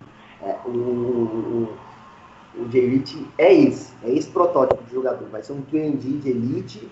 [0.44, 1.68] É, o, o,
[2.58, 2.70] o,
[3.38, 3.92] é esse.
[4.04, 5.28] É esse protótipo de jogador.
[5.30, 6.90] Vai ser um 2D de elite.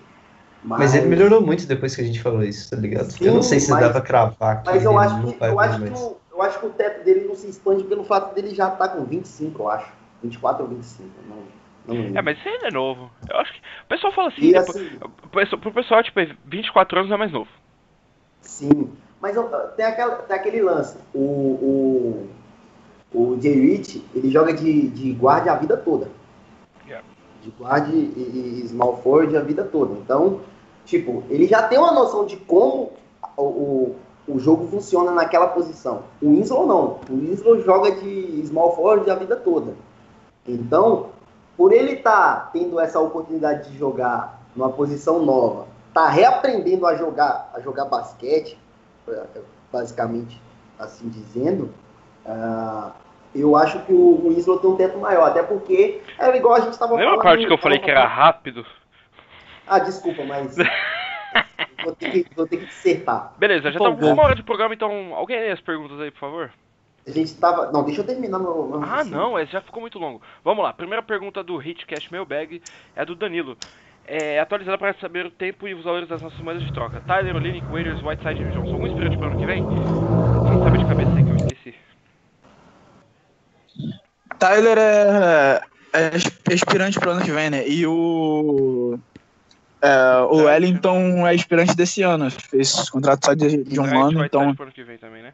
[0.62, 3.08] Mas, Mas ele melhorou muito depois que a gente falou isso, tá ligado?
[3.20, 5.60] eu não Sim, sei se mas- dá pra cravar que Mas eu acho que, eu
[5.60, 8.54] acho que, o, eu acho que o teto dele não se expande pelo fato dele
[8.54, 9.92] já estar com 25, eu acho.
[10.22, 11.08] 24 ou 25.
[11.28, 11.60] Não.
[11.94, 13.10] É, mas você ainda é novo.
[13.28, 13.58] Eu acho que.
[13.58, 17.32] O pessoal fala assim, depois- assim, o pessoal- pro pessoal, tipo, 24 anos é mais
[17.32, 17.48] novo.
[18.42, 19.36] Sim, mas
[19.76, 20.98] tem, aquela, tem aquele lance.
[21.14, 22.28] O, o,
[23.12, 26.08] o Jay Rich, ele joga de, de guarda a vida toda.
[26.86, 27.06] Yeah.
[27.42, 29.94] de guard e, e small forward a vida toda.
[29.98, 30.40] Então,
[30.84, 32.92] tipo, ele já tem uma noção de como
[33.36, 33.96] o,
[34.34, 36.04] o, jogo funciona naquela posição.
[36.20, 37.00] O Winslow não.
[37.08, 39.74] O Winslow joga de small forward a vida toda.
[40.46, 41.10] Então,
[41.56, 46.94] por ele estar tá tendo essa oportunidade de jogar numa posição nova, tá reaprendendo a
[46.94, 48.58] jogar, a jogar basquete,
[49.72, 50.40] basicamente
[50.78, 51.72] assim dizendo,
[52.24, 52.90] uh,
[53.34, 56.72] eu acho que o Winslow tem um teto maior, até porque é igual a gente
[56.72, 57.04] estava falando.
[57.04, 58.64] Lembra a parte que eu falei que era rápido?
[59.66, 60.56] Ah, desculpa, mas
[61.84, 63.34] vou, ter que, vou ter que dissertar.
[63.38, 66.50] Beleza, já tá uma hora de programa, então alguém lê as perguntas aí, por favor?
[67.06, 67.72] A gente tava.
[67.72, 68.66] Não, deixa eu terminar meu.
[68.66, 70.20] meu ah, não, esse já ficou muito longo.
[70.44, 72.62] Vamos lá, primeira pergunta do Hitcast Mailbag
[72.94, 73.56] é do Danilo.
[74.06, 77.00] É atualizada para saber o tempo e os valores das nossas moedas de troca.
[77.06, 78.72] Tyler, Olinick, Waiters, Whiteside e Johnson.
[78.72, 79.64] Algum inspirante para o ano que vem?
[79.64, 81.74] Quem sabe de cabeça aí que eu esqueci.
[84.38, 85.60] Tyler é,
[85.92, 87.68] é aspirante para o ano que vem, né?
[87.68, 88.98] E o.
[89.82, 92.30] É, o Wellington é aspirante desse ano.
[92.30, 94.54] Fez contrato só de, de um ano, então.
[94.54, 95.32] Pro ano que vem também, né?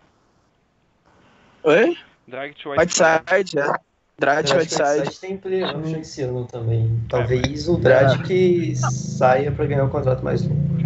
[1.65, 1.97] Oi?
[2.29, 3.73] Dragic Whiteside, Whiteside é.
[4.19, 5.21] Dragic Whiteside.
[5.21, 5.63] tem play
[6.01, 7.01] esse ano também.
[7.09, 8.75] Talvez é, o Dragic é.
[8.75, 10.77] saia para ganhar um contrato mais longo.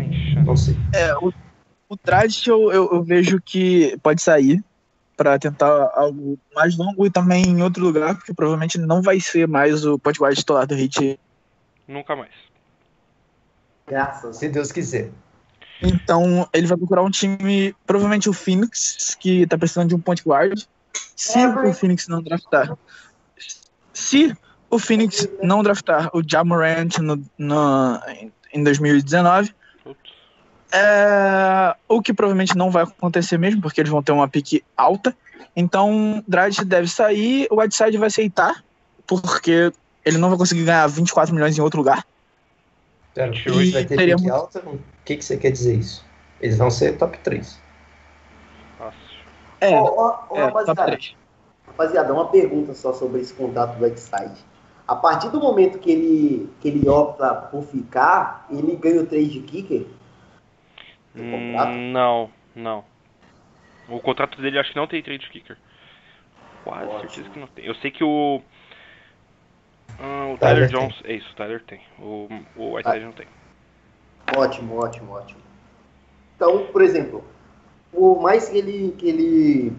[0.45, 0.75] Não sei.
[0.95, 1.33] É, o,
[1.89, 4.65] o Dragic eu, eu, eu vejo que pode sair
[5.17, 9.47] para tentar algo mais longo e também em outro lugar, porque provavelmente não vai ser
[9.47, 11.21] mais o point guard titular do Hit.
[11.87, 12.50] Nunca mais.
[13.91, 14.37] Graças.
[14.37, 15.11] Se Deus quiser.
[15.83, 20.23] Então, ele vai procurar um time, provavelmente o Phoenix, que tá precisando de um point
[20.25, 20.63] guard.
[21.17, 22.77] Se é, o Phoenix não draftar.
[23.93, 24.37] Se
[24.71, 28.01] o Phoenix não draftar o Jamorant no, no,
[28.53, 29.53] em 2019,
[30.73, 35.17] é, o que provavelmente não vai acontecer mesmo, porque eles vão ter uma pique alta.
[35.57, 38.63] Então, Dragic deve sair, o Whiteside vai aceitar,
[39.05, 39.73] porque
[40.05, 42.07] ele não vai conseguir ganhar 24 milhões em outro lugar.
[43.15, 44.61] Pera, e vai ter teria pique alta?
[44.61, 46.05] O que, que você quer dizer isso?
[46.41, 47.61] Eles vão ser top 3.
[49.61, 51.17] É, oh, oh, é top 3.
[51.67, 54.39] Rapaziada, uma pergunta só sobre esse contrato do Whiteside.
[54.87, 59.31] A partir do momento que ele, que ele opta por ficar, ele ganha o 3
[59.31, 59.87] de kicker?
[61.15, 62.85] Hum, não, não.
[63.89, 65.57] O contrato dele acho que não tem trade kicker.
[66.65, 67.01] Quase Ótimo.
[67.01, 67.65] certeza que não tem.
[67.65, 68.41] Eu sei que o.
[70.01, 71.03] Ah, o Tyler, Tyler Jones.
[71.03, 71.13] Tem.
[71.13, 71.81] É isso, o Tyler tem.
[71.99, 73.07] O, o Whiteside ah.
[73.07, 73.27] não tem.
[74.37, 75.41] Ótimo, ótimo, ótimo.
[76.37, 77.25] Então, por exemplo,
[77.93, 79.73] por mais que ele, que ele,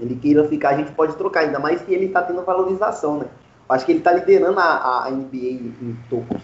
[0.00, 3.26] ele queira ficar, a gente pode trocar, ainda mais que ele está tendo valorização, né?
[3.68, 6.42] Acho que ele está liderando a, a NBA em, tocos.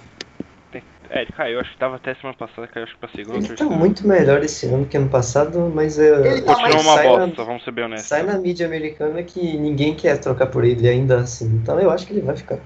[1.09, 3.55] É, ele caiu, acho que tava até semana passada, caiu acho que pra segunda Ele
[3.55, 6.33] tá muito melhor esse ano que ano passado, mas é.
[6.33, 8.09] Ele tá continua uma bosta, na, vamos ser bem honestos.
[8.09, 11.47] Sai na mídia americana que ninguém quer trocar por ele ainda assim.
[11.47, 12.59] Então eu acho que ele vai ficar.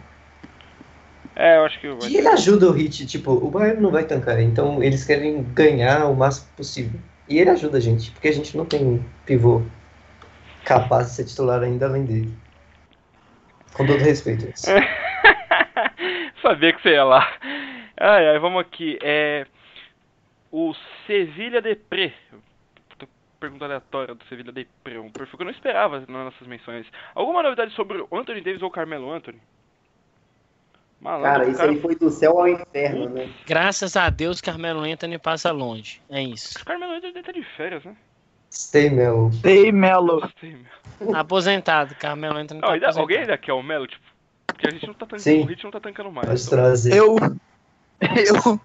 [1.40, 1.86] É, eu acho que.
[1.86, 6.04] E ele ajuda o Hit, tipo, o Bayern não vai tancar, então eles querem ganhar
[6.04, 7.00] o máximo possível.
[7.26, 9.62] E ele ajuda a gente, porque a gente não tem um pivô
[10.66, 12.34] capaz de ser titular ainda além dele.
[13.72, 14.44] Com todo respeito.
[16.42, 17.26] Sabia que você ia lá.
[17.96, 18.98] Ai, ai, vamos aqui.
[19.02, 19.46] É,
[20.52, 20.74] o
[21.06, 22.12] Sevilha Depré.
[23.38, 25.00] Pergunta aleatória do Sevilha Depré.
[25.00, 26.86] Um perfil que eu não esperava nas nossas menções.
[27.14, 29.40] Alguma novidade sobre o Anthony Davis ou Carmelo Anthony?
[31.00, 31.70] Malandro, cara, isso cara...
[31.70, 33.30] aí foi do céu ao inferno, né?
[33.46, 36.00] Graças a Deus, Carmelo Anthony passa longe.
[36.10, 36.62] É isso.
[36.64, 37.96] Carmelo Anthony tá de férias, né?
[38.52, 39.32] Stay Melo.
[39.32, 40.28] Stay Melo.
[41.14, 41.94] Aposentado.
[41.94, 43.86] Carmelo Anthony tá não, ainda, Alguém ainda quer o Melo?
[43.86, 44.04] Tipo,
[44.46, 45.42] porque a gente não tá tancando, Sim.
[45.42, 46.26] o Hit não tá tancando mais.
[46.26, 46.58] Pode então.
[46.58, 46.94] trazer.
[46.94, 47.16] Eu,
[48.00, 48.60] eu.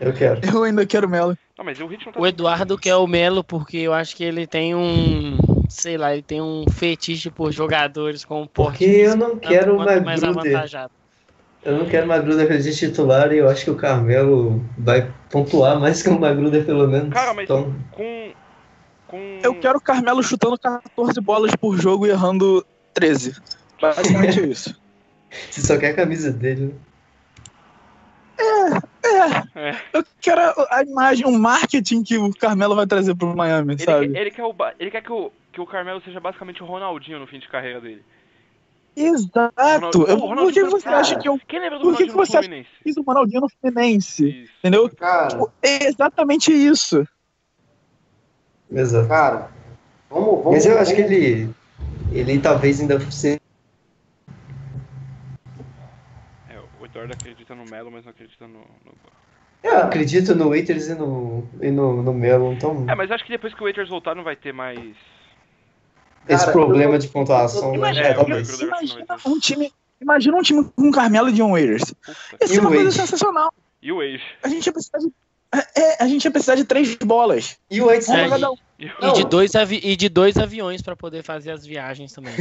[0.00, 0.40] Eu quero.
[0.44, 1.38] Eu ainda quero Melo.
[1.56, 4.74] Não, mas o, tá o Eduardo quer o Melo porque eu acho que ele tem
[4.74, 5.36] um.
[5.68, 10.22] Sei lá, ele tem um fetiche por jogadores com Porque eu não quero uma mais
[10.22, 10.92] avantajado.
[11.64, 16.02] Eu não quero Magruder de titular e eu acho que o Carmelo vai pontuar mais
[16.02, 17.12] que o Magruder, pelo menos.
[17.12, 17.72] Cara, mas então...
[17.92, 18.32] com,
[19.06, 19.38] com.
[19.42, 23.36] Eu quero o Carmelo chutando 14 bolas por jogo e errando 13.
[23.80, 24.80] Basicamente é isso.
[25.50, 26.72] Você só quer a camisa dele, né?
[28.38, 29.76] É, é, é.
[29.92, 34.08] Eu quero a imagem, o marketing que o Carmelo vai trazer pro Miami, ele sabe?
[34.08, 37.20] Quer, ele quer, o, ele quer que, o, que o Carmelo seja basicamente o Ronaldinho
[37.20, 38.04] no fim de carreira dele.
[38.94, 40.02] Exato!
[40.02, 41.40] Eu, por que você cara, acha que eu.
[41.48, 44.28] Quem lembra do por que, que você acha que fiz o Ronaldinho no Fluminense?
[44.28, 44.52] Isso.
[44.58, 44.90] Entendeu?
[44.90, 47.06] Cara, tipo, é exatamente isso.
[48.70, 49.08] Exato.
[49.08, 49.50] Cara,
[50.10, 50.52] vamos, vamos.
[50.52, 51.50] Mas eu acho que ele.
[52.12, 53.42] Ele talvez ainda seja
[56.92, 58.58] Eduardo acredita no Melo, mas não acredita no.
[58.58, 58.92] no...
[59.62, 62.84] Eu acredito no Waiters e no, e no, no Melo, então.
[62.88, 64.94] É, mas acho que depois que o Waiters voltar não vai ter mais.
[66.28, 66.98] Esse Cara, problema eu...
[66.98, 68.14] de pontuação, imagina?
[68.14, 68.60] Talvez.
[68.60, 69.72] Imagina um time.
[70.00, 71.94] Imagina um time com Carmelo e John Waiters.
[72.40, 72.94] Isso E é uma coisa Wade?
[72.96, 73.52] sensacional.
[73.80, 74.22] E o Age.
[74.42, 75.12] A gente ia precisar de.
[75.76, 77.58] É, a gente ia precisar de três bolas.
[77.70, 78.56] E o Wade É, cada um.
[78.78, 82.34] E E de, dois avi- e de dois aviões pra poder fazer as viagens também.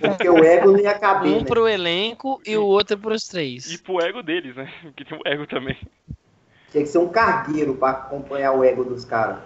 [0.00, 1.44] Porque o ego não ia caber, Um né?
[1.44, 3.76] pro elenco e o outro pros E três.
[3.82, 4.72] pro ego deles, né?
[4.96, 5.76] Que tem o ego também.
[6.72, 9.38] Tinha que ser um cargueiro pra acompanhar o ego dos caras.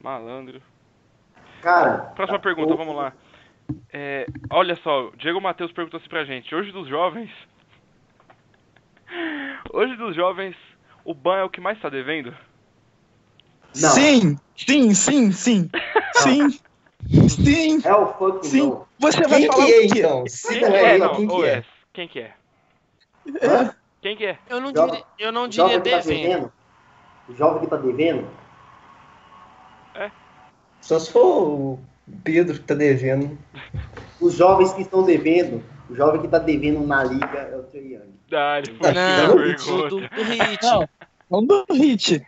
[0.00, 0.60] Malandro.
[1.62, 3.12] Cara, Próxima pergunta, vamos lá.
[3.92, 6.52] É, olha só, o Diego Matheus perguntou assim pra gente.
[6.54, 7.30] Hoje dos jovens.
[9.72, 10.56] Hoje dos jovens,
[11.04, 12.34] o Ban é o que mais tá devendo?
[13.80, 13.90] Não.
[13.90, 15.70] Sim, sim, sim, sim.
[16.14, 16.48] Sim.
[17.28, 18.68] Sim, é o fucking sim.
[18.68, 18.86] não.
[18.98, 20.24] Você vai Quem falar que é, então?
[20.24, 20.94] Quem que não é?
[20.94, 21.38] é Não, quem que é?
[21.56, 22.34] Wes, Quem que é?
[23.42, 23.74] Hã?
[24.02, 24.38] Quem que é?
[24.48, 26.20] Eu não Jovem- eu não O diria jovem que tá devendo.
[26.22, 26.52] devendo.
[27.28, 28.28] O jovem que tá devendo.
[30.82, 31.78] Só se for o
[32.24, 33.38] Pedro que tá devendo.
[34.20, 35.62] Os jovens que estão devendo.
[35.88, 38.12] O jovem que tá devendo na liga é o Trae Young.
[38.32, 40.62] Ah, ele Não, fugiu Não, da do, do, do hit.
[40.62, 40.88] Não.
[41.30, 42.26] Não do hit.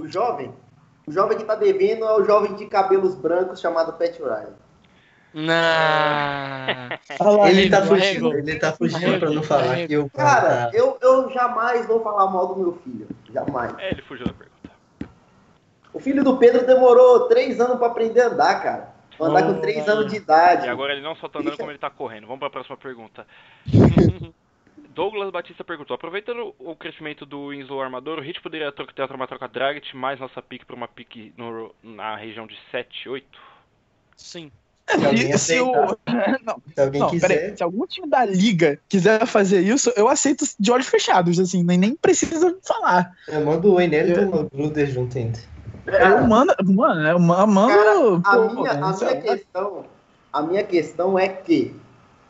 [0.00, 0.52] O jovem?
[1.06, 4.54] O jovem que tá devendo é o jovem de cabelos brancos chamado Pat Riley.
[5.34, 5.52] Não.
[7.20, 11.30] Lá, Ele tá fugindo, ele tá fugindo pra não falar que o Cara, eu, eu
[11.30, 13.06] jamais vou falar mal do meu filho.
[13.32, 13.74] Jamais.
[13.78, 14.55] É, ele fugiu da pergunta.
[15.96, 18.94] O filho do Pedro demorou três anos pra aprender a andar, cara.
[19.16, 20.66] Pra andar com três anos de idade.
[20.66, 22.26] E agora ele não só tá andando como ele tá correndo.
[22.26, 23.26] Vamos pra próxima pergunta.
[24.94, 29.48] Douglas Batista perguntou: aproveitando o crescimento do Winslow Armador, o Hit poderia ter uma troca
[29.48, 33.26] Dragic mais nossa pick pra uma pick no- na região de 7, 8?
[34.16, 34.50] Sim.
[34.88, 35.72] Se alguém Se, o...
[36.44, 37.56] Não, Se alguém não, peraí.
[37.56, 41.76] Se algum time da liga quiser fazer isso, eu aceito de olhos fechados, assim, nem,
[41.76, 43.12] nem precisa falar.
[43.26, 45.38] Eu mando o Enel e o Bluder junto ainda.
[45.86, 47.72] Eu mando, mano, eu ma- mando.
[47.72, 49.84] Cara, a pô, minha, a minha é- questão,
[50.32, 51.74] a minha questão é que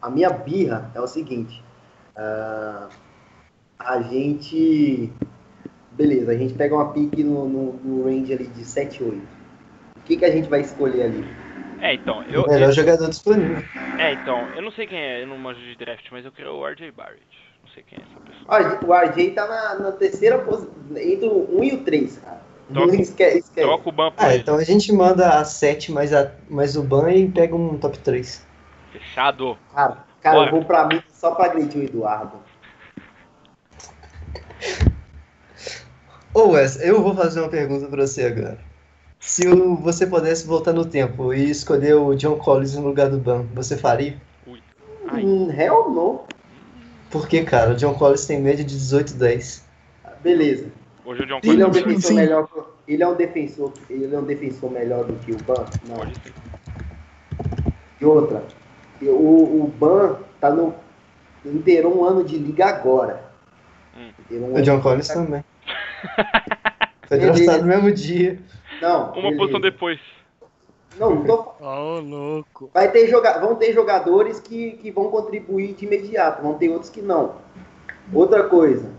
[0.01, 1.63] a minha birra é o seguinte.
[2.17, 2.89] ah,
[3.79, 5.11] a gente.
[5.93, 9.17] Beleza, a gente pega uma pique no, no, no range ali de 7, 8.
[9.17, 11.25] O que, que a gente vai escolher ali?
[11.81, 13.63] É, então, eu, o melhor jogador disponível.
[13.99, 16.55] é, então, eu não sei quem é, eu não manjo de draft, mas eu quero
[16.55, 17.23] o RJ Barrett.
[17.63, 18.87] Não sei quem é essa pessoa.
[18.87, 22.41] O RJ tá na, na terceira posição, entre o 1 e o 3, cara.
[22.73, 23.39] Troca- esquece.
[23.39, 23.67] esquece.
[23.67, 24.43] Troca o ban por Ah, ele.
[24.43, 27.99] então a gente manda a 7 mais, a, mais o ban e pega um top
[27.99, 28.45] 3.
[28.93, 29.57] Fechado.
[29.75, 30.49] Cara, cara Bora.
[30.49, 32.39] eu vou pra mim só pra agredir o Eduardo.
[36.35, 38.59] Ô Wes, eu vou fazer uma pergunta pra você agora.
[39.19, 43.19] Se o- você pudesse voltar no tempo e escolher o John Collins no lugar do
[43.19, 44.21] Ban, você faria?
[45.09, 45.25] Ai.
[45.25, 46.25] Hum, hell não.
[47.11, 47.71] Por que, cara?
[47.73, 49.65] O John Collins tem média de 18 10.
[50.23, 50.67] Beleza.
[51.07, 52.15] Hoje o John Ele é um Collins defensor sim.
[52.17, 52.49] melhor.
[52.89, 53.73] Ele é um defensor.
[53.89, 55.65] Ele é um defensor melhor do que o Ban?
[55.89, 55.97] Não.
[55.97, 56.33] pode ser.
[58.01, 58.43] E outra.
[59.01, 60.75] O, o Ban tá no.
[61.45, 63.25] Inteirou um ano de liga agora.
[63.97, 64.11] Hum.
[64.33, 65.45] Um O John Collins também.
[67.07, 67.45] Foi Beleza.
[67.45, 68.41] draftado no mesmo dia.
[68.83, 69.13] Não.
[69.13, 69.37] Uma beleza.
[69.39, 70.01] posição depois.
[70.99, 72.71] Não, não tô Ô, louco.
[72.75, 73.39] Vai ter joga...
[73.39, 77.37] Vão ter jogadores que, que vão contribuir de imediato, vão ter outros que não.
[78.13, 78.96] Outra coisa.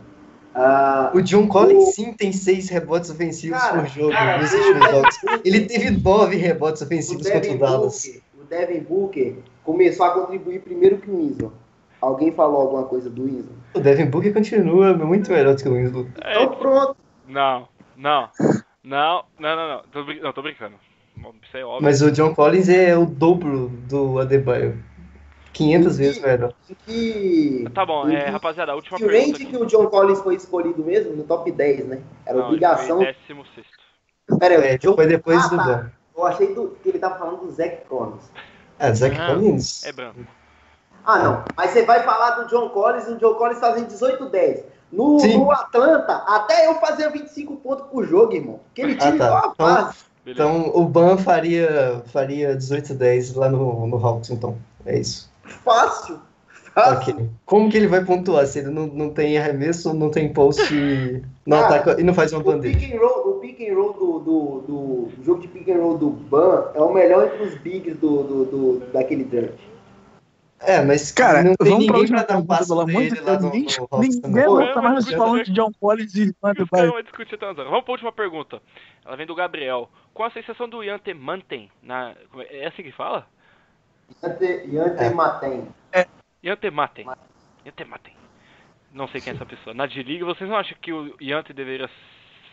[0.56, 4.42] Ah, O John Collins O- sim tem 6 rebotes ofensivos Cara, por jogo cara, o
[4.42, 5.16] últimos jogos.
[5.46, 8.04] Ele teve 9 rebotes o ofensivos contra o Dallas.
[8.05, 11.54] Booker, o Devin Booker começou a contribuir primeiro que o Winslow.
[12.01, 13.55] Alguém falou alguma coisa do Winslow?
[13.74, 16.08] O Devin Booker continua muito melhor do que o Winslow.
[16.24, 16.96] É, Então pronto.
[17.28, 17.67] não,
[17.97, 18.30] não,
[18.84, 19.82] não, não, não, não.
[19.92, 20.76] Tô, brin- não, tô brincando.
[21.43, 21.84] Isso é óbvio.
[21.84, 24.78] Mas o John Collins é o dobro do Adebayo.
[25.58, 26.54] 500 vezes melhor.
[26.86, 29.38] Que, Tá bom, é, que- rapaziada, a última que range pergunta.
[29.39, 29.58] que aqui.
[29.58, 31.13] o John Collins foi escolhido mesmo?
[31.16, 32.01] No top 10, né?
[32.25, 33.01] Era Não, obrigação.
[33.01, 33.67] ele foi 16.
[34.39, 34.96] Pera aí, É, John...
[34.96, 35.63] foi depois Ah, do tá.
[35.63, 35.92] Ban.
[36.16, 38.24] Eu achei do- que ele tava falando do Zach Collins.
[38.79, 39.28] Ah, Zach Ah.
[39.34, 39.86] Collins.
[39.86, 40.20] É branco.
[41.05, 41.43] Ah, não.
[41.55, 44.63] Mas você vai falar do John Collins e o John Collins fazendo 18-10.
[44.92, 48.59] No, no Atlanta, até eu fazia 25 pontos por jogo, irmão.
[48.71, 49.25] Aquele Ah, time tá.
[49.28, 49.97] foi uma Então- fase.
[50.25, 50.43] Beleza.
[50.43, 54.58] Então o Ban faria, faria 18-10 lá no, no Hawks, então.
[54.86, 55.29] É isso.
[55.47, 56.19] Fácil.
[56.74, 57.15] Fácil.
[57.15, 57.29] Ok.
[57.45, 61.24] Como que ele vai pontuar se ele não, não tem arremesso, não tem post e
[61.45, 62.78] não Cara, ataca e não faz uma O bandeja?
[62.78, 65.78] pick and roll, o pick and roll do, do, do o jogo de pick and
[65.82, 69.57] roll do Ban é o melhor entre os bigs do, do, do- daquele draft.
[70.59, 73.21] É, mas Cara, não tem ninguém pra dar um passo pelo pra amor de ele
[73.21, 73.43] lá Deus.
[73.43, 76.57] no, Ninguém, no ninguém Pô, aguenta mais falando de John Collins e horas.
[77.69, 78.61] Vamos pra última pergunta.
[79.05, 79.89] Ela vem do Gabriel.
[80.13, 82.15] Qual a sensação do Ian Mantem na.
[82.32, 83.28] como É é assim que fala?
[84.24, 85.09] Yante, Yante É.
[85.09, 85.67] Matem.
[86.43, 87.05] Ian Matem.
[87.66, 88.16] Ian Matem.
[88.93, 89.74] Não sei quem é essa pessoa.
[89.74, 91.89] Na D-League, vocês não acham que o Yante deveria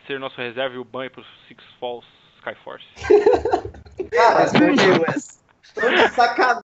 [0.05, 2.05] ser nosso reserva e o banho pro Six Falls
[2.37, 2.85] Skyforce?
[4.11, 5.43] Cara, que, Wes?
[5.73, 6.45] tô de sacanagem.